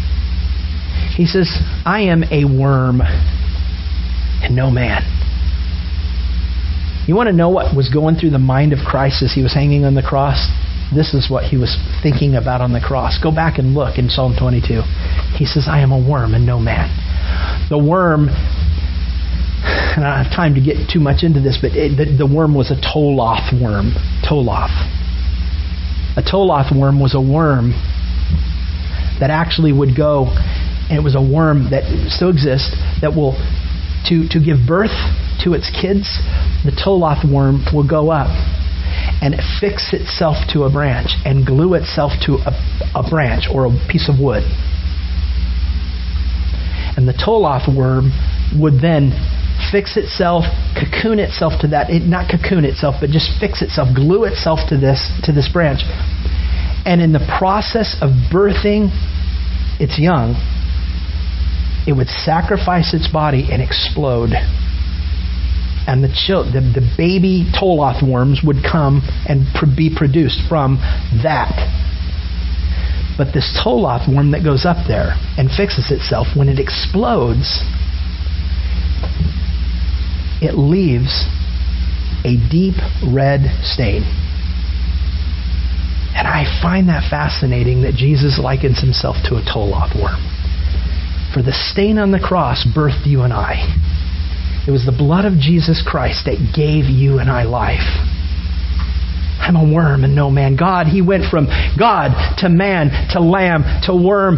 [1.14, 1.50] He says,
[1.84, 5.04] "I am a worm and no man."
[7.06, 9.54] You want to know what was going through the mind of Christ as he was
[9.54, 10.48] hanging on the cross?
[10.94, 13.18] This is what he was thinking about on the cross.
[13.22, 14.80] Go back and look in Psalm 22.
[15.36, 16.88] He says, I am a worm and no man.
[17.68, 21.96] The worm, and I don't have time to get too much into this, but it,
[21.96, 23.92] the, the worm was a Toloth worm.
[24.24, 24.72] Toloth.
[26.16, 27.72] A Toloth worm was a worm
[29.20, 30.32] that actually would go,
[30.88, 33.36] and it was a worm that still exists, that will,
[34.08, 34.96] to, to give birth
[35.44, 36.18] to its kids,
[36.64, 38.32] the Toloth worm will go up
[39.20, 42.52] and fix itself to a branch and glue itself to a,
[42.94, 44.44] a branch or a piece of wood.
[46.96, 48.10] And the Toloth worm
[48.58, 49.14] would then
[49.70, 54.24] fix itself, cocoon itself to that, it, not cocoon itself, but just fix itself, glue
[54.24, 55.82] itself to this to this branch.
[56.86, 58.90] And in the process of birthing
[59.78, 60.34] its young,
[61.86, 64.30] it would sacrifice its body and explode.
[65.88, 70.76] And the, the, the baby Toloth worms would come and pr- be produced from
[71.24, 71.56] that.
[73.16, 77.64] But this Toloth worm that goes up there and fixes itself, when it explodes,
[80.44, 81.24] it leaves
[82.22, 82.76] a deep
[83.08, 84.04] red stain.
[86.14, 90.20] And I find that fascinating that Jesus likens himself to a Toloth worm.
[91.32, 93.64] For the stain on the cross birthed you and I.
[94.68, 97.88] It was the blood of Jesus Christ that gave you and I life.
[99.40, 100.56] I'm a worm and no man.
[100.56, 102.12] God, He went from God
[102.44, 104.36] to man to lamb to worm.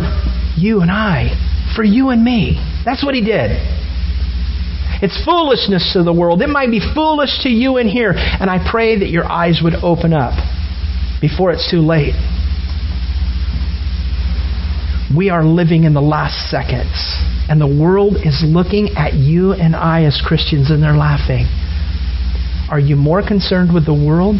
[0.57, 1.35] You and I.
[1.75, 2.63] For you and me.
[2.85, 3.59] That's what He did.
[5.03, 6.43] It's foolishness to the world.
[6.43, 8.15] It might be foolish to you in here.
[8.15, 10.39] And I pray that your eyes would open up
[11.21, 12.15] before it's too late.
[15.15, 16.95] We are living in the last seconds.
[17.49, 21.47] And the world is looking at you and I as Christians and they're laughing.
[22.71, 24.37] Are you more concerned with the world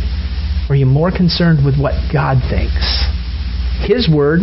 [0.69, 3.03] or are you more concerned with what God thinks?
[3.83, 4.41] His word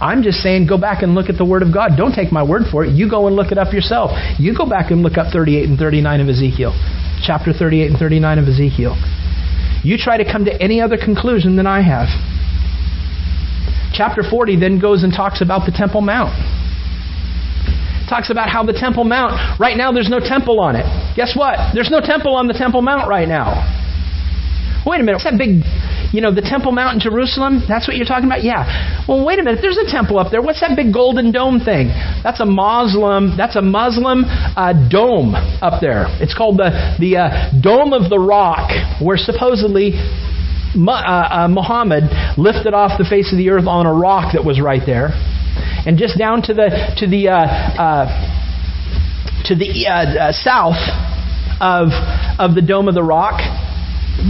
[0.00, 1.92] I'm just saying go back and look at the Word of God.
[1.96, 2.92] Don't take my word for it.
[2.92, 4.10] You go and look it up yourself.
[4.38, 6.72] You go back and look up 38 and 39 of Ezekiel.
[7.22, 8.96] Chapter 38 and 39 of Ezekiel.
[9.82, 12.08] You try to come to any other conclusion than I have.
[13.94, 16.34] Chapter 40 then goes and talks about the Temple Mount.
[18.10, 20.84] Talks about how the Temple Mount, right now there's no temple on it.
[21.16, 21.56] Guess what?
[21.72, 23.64] There's no temple on the Temple Mount right now.
[24.84, 25.64] Wait a minute, what's that big
[26.14, 28.44] you know, the Temple Mount in Jerusalem, that's what you're talking about?
[28.44, 29.02] Yeah.
[29.08, 29.58] Well, wait a minute.
[29.60, 30.40] There's a temple up there.
[30.40, 31.88] What's that big golden dome thing?
[32.22, 36.06] That's a Muslim, that's a Muslim uh, dome up there.
[36.22, 38.70] It's called the, the uh, Dome of the Rock,
[39.02, 39.98] where supposedly
[40.74, 42.04] Muhammad
[42.38, 45.10] lifted off the face of the earth on a rock that was right there.
[45.86, 48.06] And just down to the, to the, uh, uh,
[49.46, 50.80] to the uh, south
[51.60, 51.88] of,
[52.38, 53.40] of the Dome of the Rock,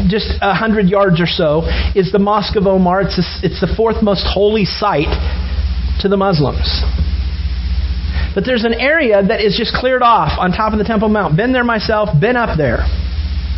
[0.08, 1.62] just a hundred yards or so,
[1.94, 3.02] is the Mosque of Omar.
[3.02, 5.12] It's, a, it's the fourth most holy site
[6.00, 6.82] to the Muslims.
[8.34, 11.36] But there's an area that is just cleared off on top of the Temple Mount.
[11.36, 12.82] Been there myself, been up there.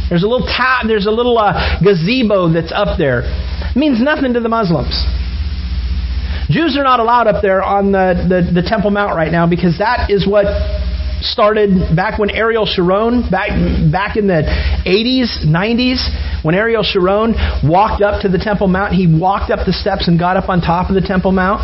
[0.09, 3.23] There's a little ta- there's a little uh, gazebo that's up there.
[3.25, 4.95] It means nothing to the Muslims.
[6.49, 9.79] Jews are not allowed up there on the, the, the Temple Mount right now because
[9.79, 10.47] that is what
[11.21, 13.51] started back when Ariel Sharon, back,
[13.91, 14.47] back in the
[14.87, 19.73] 80s, 90s, when Ariel Sharon walked up to the Temple Mount, he walked up the
[19.73, 21.63] steps and got up on top of the Temple Mount.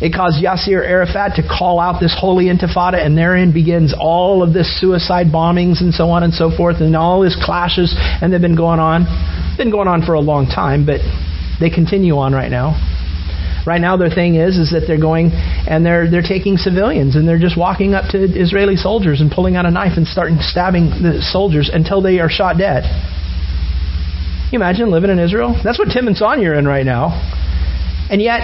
[0.00, 4.52] It caused Yasser Arafat to call out this holy intifada, and therein begins all of
[4.52, 8.40] this suicide bombings and so on and so forth, and all these clashes, and they've
[8.40, 9.06] been going on.
[9.56, 11.00] Been going on for a long time, but
[11.60, 12.76] they continue on right now.
[13.66, 17.26] Right now, their thing is is that they're going and they're they're taking civilians and
[17.26, 21.02] they're just walking up to Israeli soldiers and pulling out a knife and starting stabbing
[21.02, 22.84] the soldiers until they are shot dead.
[22.84, 25.58] Can you imagine living in Israel?
[25.64, 27.10] That's what Tim and Sonia are in right now.
[28.08, 28.38] And yet,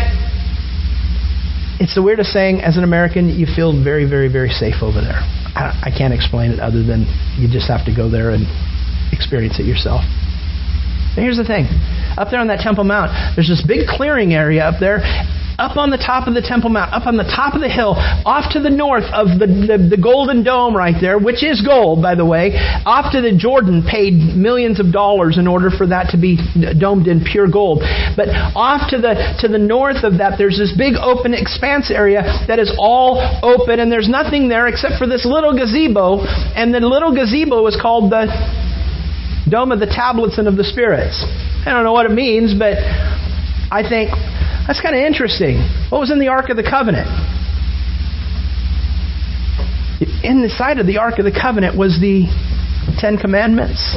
[1.82, 2.62] it's the weirdest thing.
[2.62, 5.18] As an American, you feel very, very, very safe over there.
[5.58, 8.46] I, I can't explain it other than you just have to go there and
[9.10, 10.06] experience it yourself.
[11.18, 11.66] But here's the thing
[12.14, 15.02] up there on that Temple Mount, there's this big clearing area up there.
[15.58, 17.94] Up on the top of the Temple Mount, up on the top of the hill,
[18.24, 22.00] off to the north of the, the, the Golden Dome right there, which is gold,
[22.00, 26.10] by the way, off to the Jordan paid millions of dollars in order for that
[26.10, 26.40] to be
[26.78, 27.84] domed in pure gold.
[28.16, 32.24] But off to the, to the north of that, there's this big open expanse area
[32.48, 36.24] that is all open, and there's nothing there except for this little gazebo,
[36.56, 38.26] and the little gazebo is called the
[39.48, 41.22] Dome of the Tablets and of the Spirits.
[41.66, 42.78] I don't know what it means, but
[43.70, 44.10] I think
[44.66, 45.58] that's kind of interesting.
[45.90, 47.08] What was in the Ark of the Covenant?
[50.24, 52.26] In the side of the Ark of the Covenant was the
[52.98, 53.96] Ten Commandments.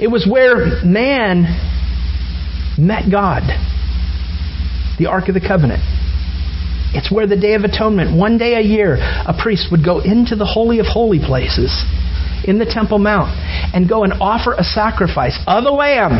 [0.00, 1.42] It was where man
[2.76, 3.42] met God.
[4.98, 5.82] The Ark of the Covenant.
[6.94, 10.36] It's where the Day of Atonement, one day a year, a priest would go into
[10.36, 11.84] the Holy of Holy Places
[12.44, 13.30] in the Temple Mount
[13.74, 16.12] and go and offer a sacrifice of a lamb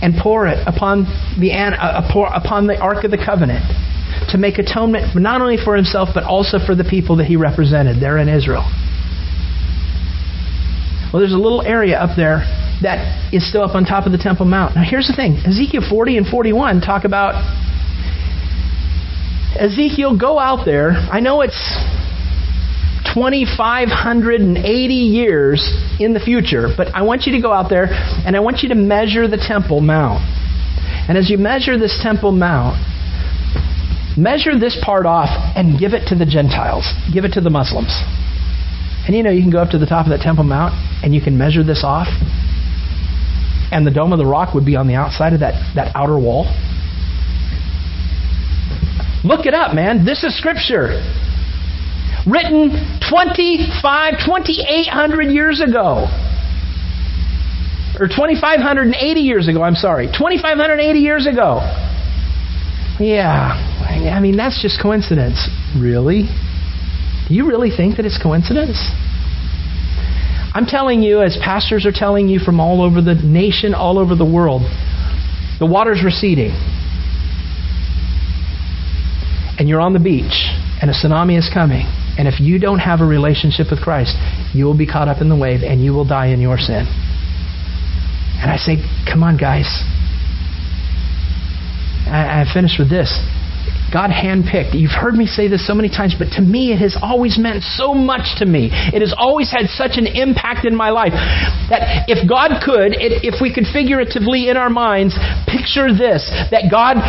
[0.00, 1.04] and pour it upon
[1.40, 3.64] the, uh, pour, upon the Ark of the Covenant
[4.30, 8.00] to make atonement not only for himself but also for the people that he represented
[8.00, 8.64] there in Israel.
[11.12, 12.44] Well, there's a little area up there
[12.82, 14.76] that is still up on top of the Temple Mount.
[14.76, 17.34] Now, here's the thing Ezekiel 40 and 41 talk about
[19.58, 20.90] Ezekiel, go out there.
[20.90, 21.58] I know it's
[23.14, 26.68] 2,580 years in the future.
[26.76, 29.36] But I want you to go out there and I want you to measure the
[29.36, 30.22] Temple Mount.
[31.08, 32.76] And as you measure this Temple Mount,
[34.16, 37.94] measure this part off and give it to the Gentiles, give it to the Muslims.
[39.06, 41.14] And you know, you can go up to the top of that Temple Mount and
[41.14, 42.08] you can measure this off,
[43.70, 46.18] and the Dome of the Rock would be on the outside of that, that outer
[46.18, 46.44] wall.
[49.24, 50.04] Look it up, man.
[50.04, 51.00] This is Scripture.
[52.30, 56.06] Written 25, 2,800 years ago.
[57.98, 60.06] Or 2,580 years ago, I'm sorry.
[60.06, 61.60] 2,580 years ago.
[63.00, 63.54] Yeah,
[64.14, 65.48] I mean, that's just coincidence.
[65.78, 66.28] Really?
[67.28, 68.90] Do you really think that it's coincidence?
[70.54, 74.14] I'm telling you, as pastors are telling you from all over the nation, all over
[74.14, 74.62] the world,
[75.58, 76.52] the water's receding.
[79.58, 80.46] And you're on the beach,
[80.80, 81.86] and a tsunami is coming.
[82.18, 84.16] And if you don't have a relationship with Christ,
[84.52, 86.84] you will be caught up in the wave and you will die in your sin.
[88.42, 89.66] And I say, come on, guys.
[92.10, 93.10] I, I finished with this.
[93.92, 94.74] God handpicked.
[94.74, 97.62] You've heard me say this so many times, but to me, it has always meant
[97.62, 98.68] so much to me.
[98.70, 101.16] It has always had such an impact in my life
[101.72, 105.16] that if God could, if we could figuratively in our minds
[105.48, 107.00] picture this, that God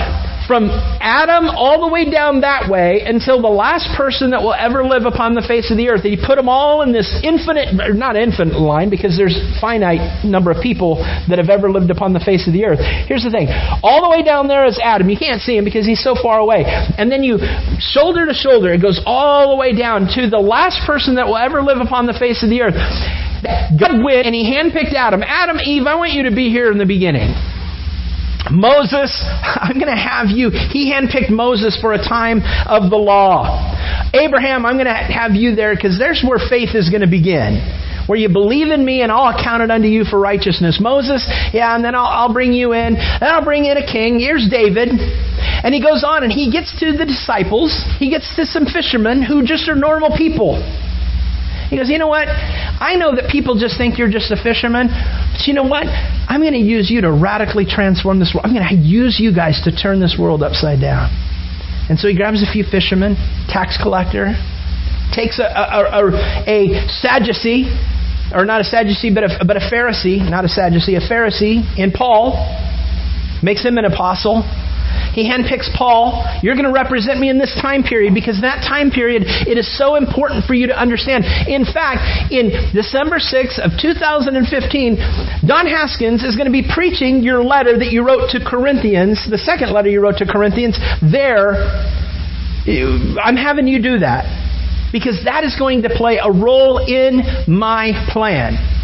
[0.49, 0.65] from
[0.97, 5.05] Adam all the way down that way until the last person that will ever live
[5.05, 6.01] upon the face of the earth.
[6.01, 10.57] He put them all in this infinite, not infinite line, because there's finite number of
[10.57, 10.97] people
[11.29, 12.81] that have ever lived upon the face of the earth.
[13.05, 13.45] Here's the thing.
[13.85, 15.05] All the way down there is Adam.
[15.05, 16.65] You can't see him because he's so far away.
[16.65, 17.37] And then you,
[17.77, 21.37] shoulder to shoulder, it goes all the way down to the last person that will
[21.37, 22.73] ever live upon the face of the earth.
[23.77, 25.21] God went and he handpicked Adam.
[25.21, 27.37] Adam, Eve, I want you to be here in the beginning.
[28.47, 30.49] Moses, I'm going to have you.
[30.49, 33.75] He handpicked Moses for a time of the law.
[34.13, 37.59] Abraham, I'm going to have you there because there's where faith is going to begin.
[38.07, 40.79] Where you believe in me and I'll account it unto you for righteousness.
[40.81, 41.21] Moses,
[41.53, 42.95] yeah, and then I'll, I'll bring you in.
[42.95, 44.17] Then I'll bring in a king.
[44.17, 44.89] Here's David.
[44.89, 47.85] And he goes on and he gets to the disciples.
[47.99, 50.57] He gets to some fishermen who just are normal people.
[51.69, 52.27] He goes, You know what?
[52.27, 55.85] I know that people just think you're just a fisherman, but you know what?
[55.85, 58.45] I'm going to use you to radically transform this world.
[58.45, 61.13] I'm going to use you guys to turn this world upside down.
[61.89, 63.15] And so he grabs a few fishermen,
[63.49, 64.33] tax collector,
[65.13, 66.09] takes a, a, a,
[66.45, 67.65] a Sadducee,
[68.33, 71.91] or not a Sadducee, but a, but a Pharisee, not a Sadducee, a Pharisee in
[71.91, 72.37] Paul,
[73.41, 74.45] makes him an apostle,
[75.13, 76.25] he handpicks Paul.
[76.41, 79.65] You're going to represent me in this time period because that time period, it is
[79.77, 81.25] so important for you to understand.
[81.47, 87.43] In fact, in December 6th of 2015, Don Haskins is going to be preaching your
[87.43, 90.77] letter that you wrote to Corinthians, the second letter you wrote to Corinthians.
[91.01, 91.57] There,
[93.19, 94.25] I'm having you do that
[94.91, 98.78] because that is going to play a role in my plan.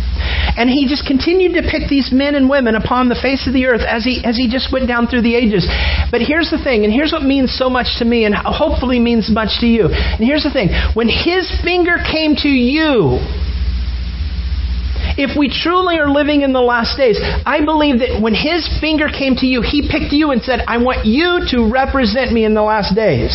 [0.58, 3.66] And he just continued to pick these men and women upon the face of the
[3.68, 5.68] earth as he, as he just went down through the ages.
[6.12, 9.30] But here's the thing, and here's what means so much to me, and hopefully means
[9.30, 9.91] much to you.
[9.91, 13.20] And here's the thing when his finger came to you,
[15.18, 19.08] if we truly are living in the last days, I believe that when his finger
[19.08, 22.53] came to you, he picked you and said, I want you to represent me in
[22.53, 23.32] the last days.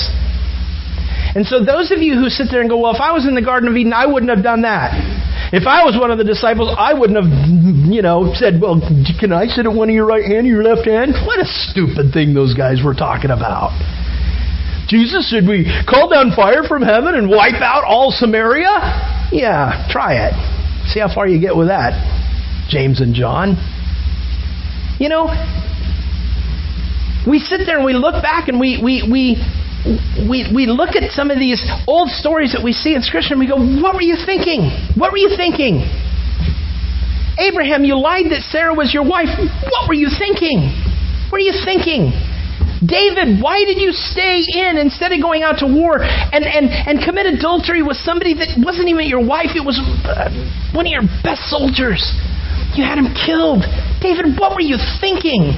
[1.32, 3.34] And so those of you who sit there and go, well, if I was in
[3.34, 4.92] the Garden of Eden, I wouldn't have done that.
[5.52, 7.30] If I was one of the disciples, I wouldn't have,
[7.90, 8.78] you know, said, well,
[9.18, 11.14] can I sit at one of your right hand or your left hand?
[11.26, 13.74] What a stupid thing those guys were talking about.
[14.86, 19.30] Jesus said we call down fire from heaven and wipe out all Samaria?
[19.32, 20.34] Yeah, try it.
[20.90, 21.98] See how far you get with that,
[22.68, 23.58] James and John.
[24.98, 25.26] You know,
[27.26, 29.42] we sit there and we look back and we, we, we
[30.28, 33.40] we, we look at some of these old stories that we see in Scripture and
[33.40, 34.68] we go, What were you thinking?
[34.96, 35.80] What were you thinking?
[37.40, 39.32] Abraham, you lied that Sarah was your wife.
[39.32, 40.68] What were you thinking?
[41.32, 42.12] What are you thinking?
[42.84, 47.00] David, why did you stay in instead of going out to war and, and, and
[47.00, 49.52] commit adultery with somebody that wasn't even your wife?
[49.56, 50.28] It was uh,
[50.72, 52.00] one of your best soldiers.
[52.76, 53.64] You had him killed.
[54.00, 55.56] David, what were you thinking?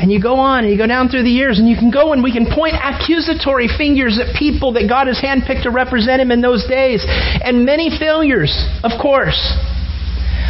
[0.00, 2.12] And you go on and you go down through the years and you can go
[2.12, 6.30] and we can point accusatory fingers at people that God has handpicked to represent Him
[6.30, 7.04] in those days.
[7.04, 9.36] And many failures, of course.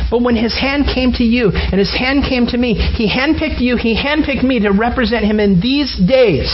[0.06, 3.58] But when His hand came to you and His hand came to me, He handpicked
[3.58, 6.46] you, He handpicked me to represent Him in these days.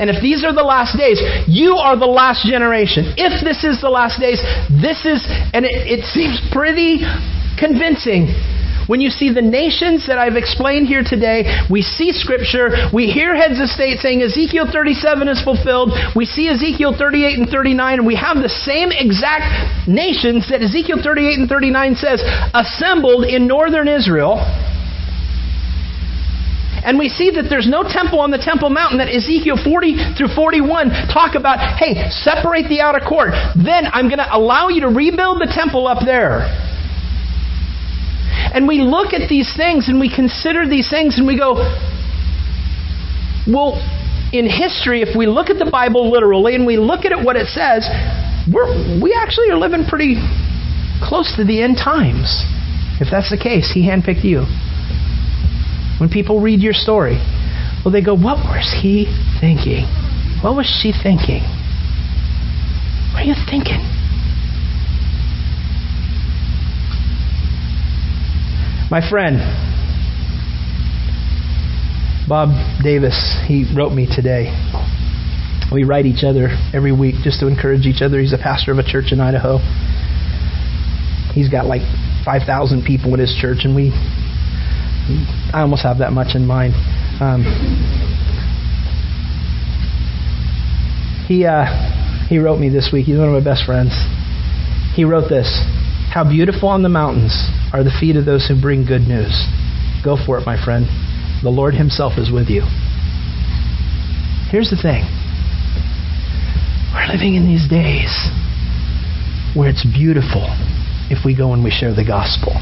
[0.00, 3.14] And if these are the last days, you are the last generation.
[3.20, 4.40] If this is the last days,
[4.72, 7.04] this is, and it, it seems pretty
[7.60, 8.32] convincing
[8.86, 13.34] when you see the nations that I've explained here today, we see scripture, we hear
[13.34, 18.06] heads of state saying Ezekiel 37 is fulfilled, we see Ezekiel 38 and 39, and
[18.06, 22.22] we have the same exact nations that Ezekiel 38 and 39 says
[22.52, 24.40] assembled in northern Israel.
[26.84, 30.28] And we see that there's no temple on the Temple Mountain that Ezekiel 40 through
[30.36, 33.32] 41 talk about, hey, separate the outer court.
[33.56, 36.44] Then I'm going to allow you to rebuild the temple up there.
[38.54, 41.54] And we look at these things and we consider these things and we go,
[43.50, 43.74] well,
[44.32, 47.34] in history, if we look at the Bible literally and we look at it what
[47.34, 47.86] it says,
[48.46, 50.22] we're, we actually are living pretty
[51.02, 52.46] close to the end times.
[53.00, 54.46] If that's the case, He handpicked you.
[55.98, 57.18] When people read your story,
[57.84, 59.06] well, they go, What was he
[59.40, 59.84] thinking?
[60.42, 61.42] What was she thinking?
[63.12, 63.93] What are you thinking?
[68.94, 69.38] My friend,
[72.28, 74.54] Bob Davis, he wrote me today.
[75.72, 78.20] We write each other every week just to encourage each other.
[78.20, 79.58] He's a pastor of a church in Idaho.
[81.34, 81.82] He's got like
[82.24, 83.90] 5,000 people in his church, and we
[85.52, 86.74] I almost have that much in mind.
[87.20, 87.42] Um,
[91.26, 91.66] he uh,
[92.28, 93.06] he wrote me this week.
[93.06, 93.90] He's one of my best friends.
[94.94, 95.50] He wrote this:
[96.14, 97.34] "How beautiful on the mountains
[97.72, 99.34] are the feet of those who bring good news."
[100.04, 100.86] Go for it, my friend.
[101.42, 102.62] The Lord Himself is with you.
[104.48, 105.02] Here's the thing:
[106.94, 108.14] we're living in these days
[109.54, 110.46] where it's beautiful
[111.10, 112.52] if we go and we share the gospel.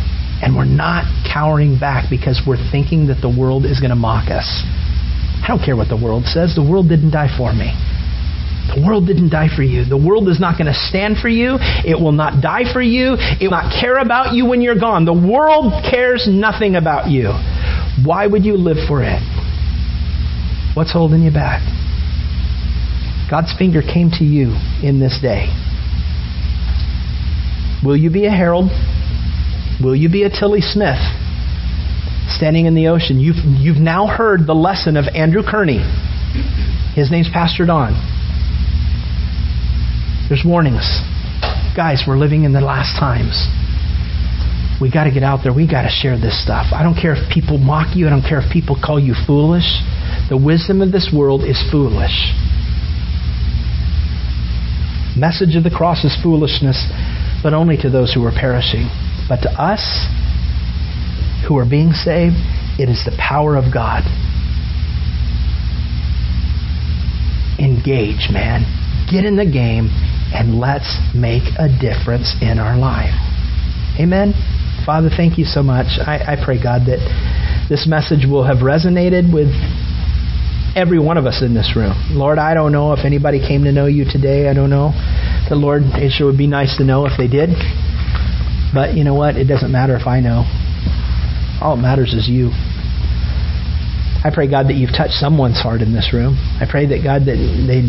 [0.40, 4.30] And we're not cowering back because we're thinking that the world is going to mock
[4.30, 4.62] us.
[5.44, 6.54] I don't care what the world says.
[6.54, 7.76] The world didn't die for me.
[8.74, 9.84] The world didn't die for you.
[9.84, 11.58] The world is not going to stand for you.
[11.84, 13.16] It will not die for you.
[13.18, 15.04] It will not care about you when you're gone.
[15.04, 17.32] The world cares nothing about you.
[18.04, 19.20] Why would you live for it?
[20.74, 21.60] What's holding you back?
[23.30, 25.52] God's finger came to you in this day.
[27.84, 28.70] Will you be a herald?
[29.82, 31.00] Will you be a Tilly Smith
[32.28, 33.20] standing in the ocean?
[33.20, 35.82] You've, you've now heard the lesson of Andrew Kearney.
[36.94, 38.11] His name's Pastor Don.
[40.32, 40.88] There's warnings.
[41.76, 43.36] Guys, we're living in the last times.
[44.80, 45.52] We got to get out there.
[45.52, 46.72] We got to share this stuff.
[46.72, 48.06] I don't care if people mock you.
[48.06, 49.68] I don't care if people call you foolish.
[50.32, 52.32] The wisdom of this world is foolish.
[55.20, 56.80] Message of the cross is foolishness,
[57.42, 58.88] but only to those who are perishing.
[59.28, 59.84] But to us
[61.46, 62.40] who are being saved,
[62.80, 64.00] it is the power of God.
[67.60, 68.64] Engage, man.
[69.12, 69.92] Get in the game
[70.32, 73.14] and let's make a difference in our life.
[74.00, 74.32] Amen.
[74.84, 76.00] Father, thank you so much.
[76.00, 76.98] I, I pray, God, that
[77.68, 79.52] this message will have resonated with
[80.74, 81.92] every one of us in this room.
[82.10, 84.48] Lord, I don't know if anybody came to know you today.
[84.48, 84.92] I don't know.
[85.48, 87.50] The Lord, it sure would be nice to know if they did.
[88.72, 89.36] But you know what?
[89.36, 90.48] It doesn't matter if I know.
[91.60, 92.50] All that matters is you.
[94.22, 96.38] I pray, God, that you've touched someone's heart in this room.
[96.62, 97.82] I pray that, God, that they,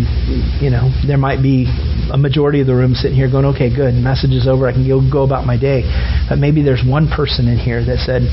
[0.58, 1.70] you know, there might be
[2.10, 4.66] a majority of the room sitting here going, okay, good, message is over.
[4.66, 5.86] I can go, go about my day.
[6.28, 8.26] But maybe there's one person in here that said,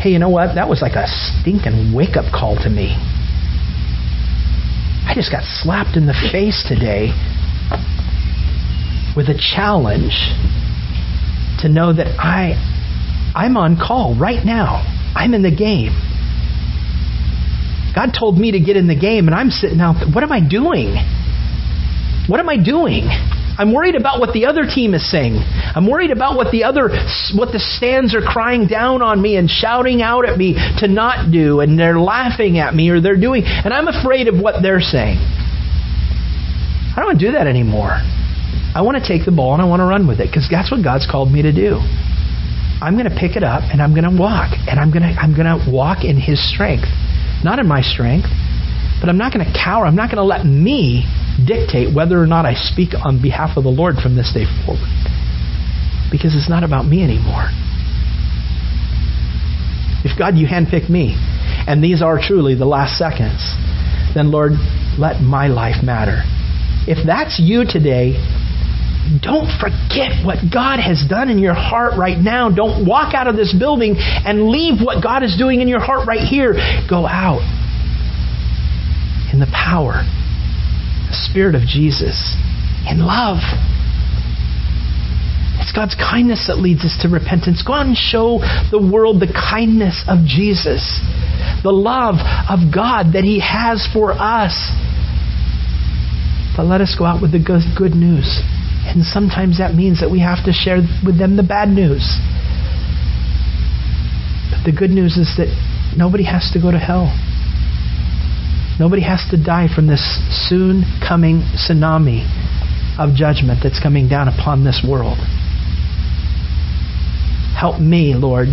[0.00, 0.56] hey, you know what?
[0.56, 2.96] That was like a stinking wake up call to me.
[5.04, 7.12] I just got slapped in the face today
[9.12, 10.16] with a challenge
[11.60, 12.56] to know that I
[13.36, 14.80] I'm on call right now.
[15.14, 15.92] I'm in the game.
[17.96, 20.40] God told me to get in the game and I'm sitting out what am I
[20.46, 20.94] doing?
[22.28, 23.08] What am I doing?
[23.58, 25.40] I'm worried about what the other team is saying.
[25.40, 26.90] I'm worried about what the other
[27.34, 31.32] what the stands are crying down on me and shouting out at me to not
[31.32, 34.84] do and they're laughing at me or they're doing and I'm afraid of what they're
[34.84, 35.16] saying.
[35.16, 37.96] I don't want to do that anymore.
[38.76, 40.70] I want to take the ball and I want to run with it because that's
[40.70, 41.80] what God's called me to do.
[42.76, 45.16] I'm going to pick it up and I'm going to walk and I'm going to
[45.16, 46.92] I'm going to walk in His strength,
[47.44, 48.28] not in my strength.
[49.00, 49.84] But I'm not going to cower.
[49.84, 51.04] I'm not going to let me
[51.46, 54.88] dictate whether or not I speak on behalf of the Lord from this day forward,
[56.10, 57.52] because it's not about me anymore.
[60.00, 61.12] If God, you handpicked me,
[61.68, 63.52] and these are truly the last seconds,
[64.14, 64.52] then Lord,
[64.96, 66.22] let my life matter.
[66.88, 68.16] If that's you today,
[69.22, 72.50] don't forget what God has done in your heart right now.
[72.50, 76.06] Don't walk out of this building and leave what God is doing in your heart
[76.06, 76.54] right here.
[76.88, 77.42] Go out
[79.32, 80.02] in the power,
[81.08, 82.34] the Spirit of Jesus,
[82.88, 83.38] in love.
[85.60, 87.62] It's God's kindness that leads us to repentance.
[87.66, 88.38] Go out and show
[88.70, 91.00] the world the kindness of Jesus,
[91.62, 92.16] the love
[92.48, 94.54] of God that He has for us.
[96.56, 98.40] But let us go out with the good news.
[98.86, 102.18] And sometimes that means that we have to share with them the bad news.
[104.50, 105.50] But the good news is that
[105.96, 107.10] nobody has to go to hell.
[108.78, 110.04] Nobody has to die from this
[110.48, 112.24] soon coming tsunami
[112.98, 115.18] of judgment that's coming down upon this world.
[117.58, 118.48] Help me, Lord,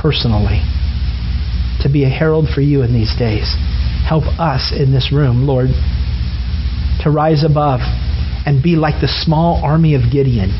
[0.00, 0.62] personally,
[1.82, 3.54] to be a herald for you in these days.
[4.08, 5.68] Help us in this room, Lord,
[7.02, 7.80] to rise above
[8.46, 10.50] and be like the small army of Gideon.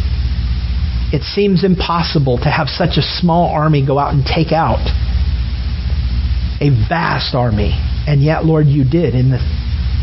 [1.12, 4.82] It seems impossible to have such a small army go out and take out
[6.60, 7.76] a vast army.
[8.06, 9.38] And yet, Lord, you did in the,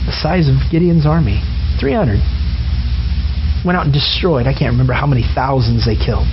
[0.05, 1.41] the size of Gideon's army
[1.79, 2.21] 300.
[3.65, 4.47] Went out and destroyed.
[4.47, 6.27] I can't remember how many thousands they killed.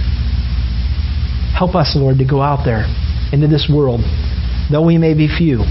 [1.57, 2.87] Help us, Lord, to go out there
[3.33, 4.01] into this world,
[4.71, 5.65] though we may be few.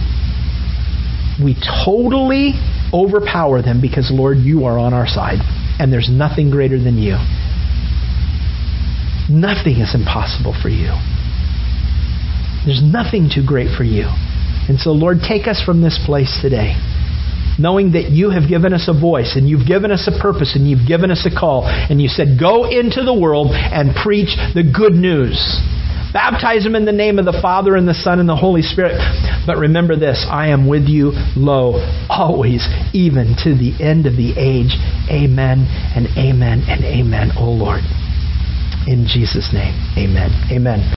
[1.42, 1.56] We
[1.86, 2.54] totally
[2.94, 5.40] overpower them because, Lord, you are on our side,
[5.80, 7.18] and there's nothing greater than you.
[9.30, 10.96] Nothing is impossible for you.
[12.66, 14.08] There's nothing too great for you.
[14.68, 16.76] And so, Lord, take us from this place today,
[17.60, 20.68] knowing that you have given us a voice and you've given us a purpose and
[20.68, 21.64] you've given us a call.
[21.66, 25.40] And you said, Go into the world and preach the good news.
[26.18, 28.98] Baptize them in the name of the Father and the Son and the Holy Spirit.
[29.46, 31.78] But remember this I am with you, lo,
[32.10, 34.74] always, even to the end of the age.
[35.14, 37.84] Amen and amen and amen, O Lord.
[38.88, 40.32] In Jesus' name, amen.
[40.50, 40.82] Amen.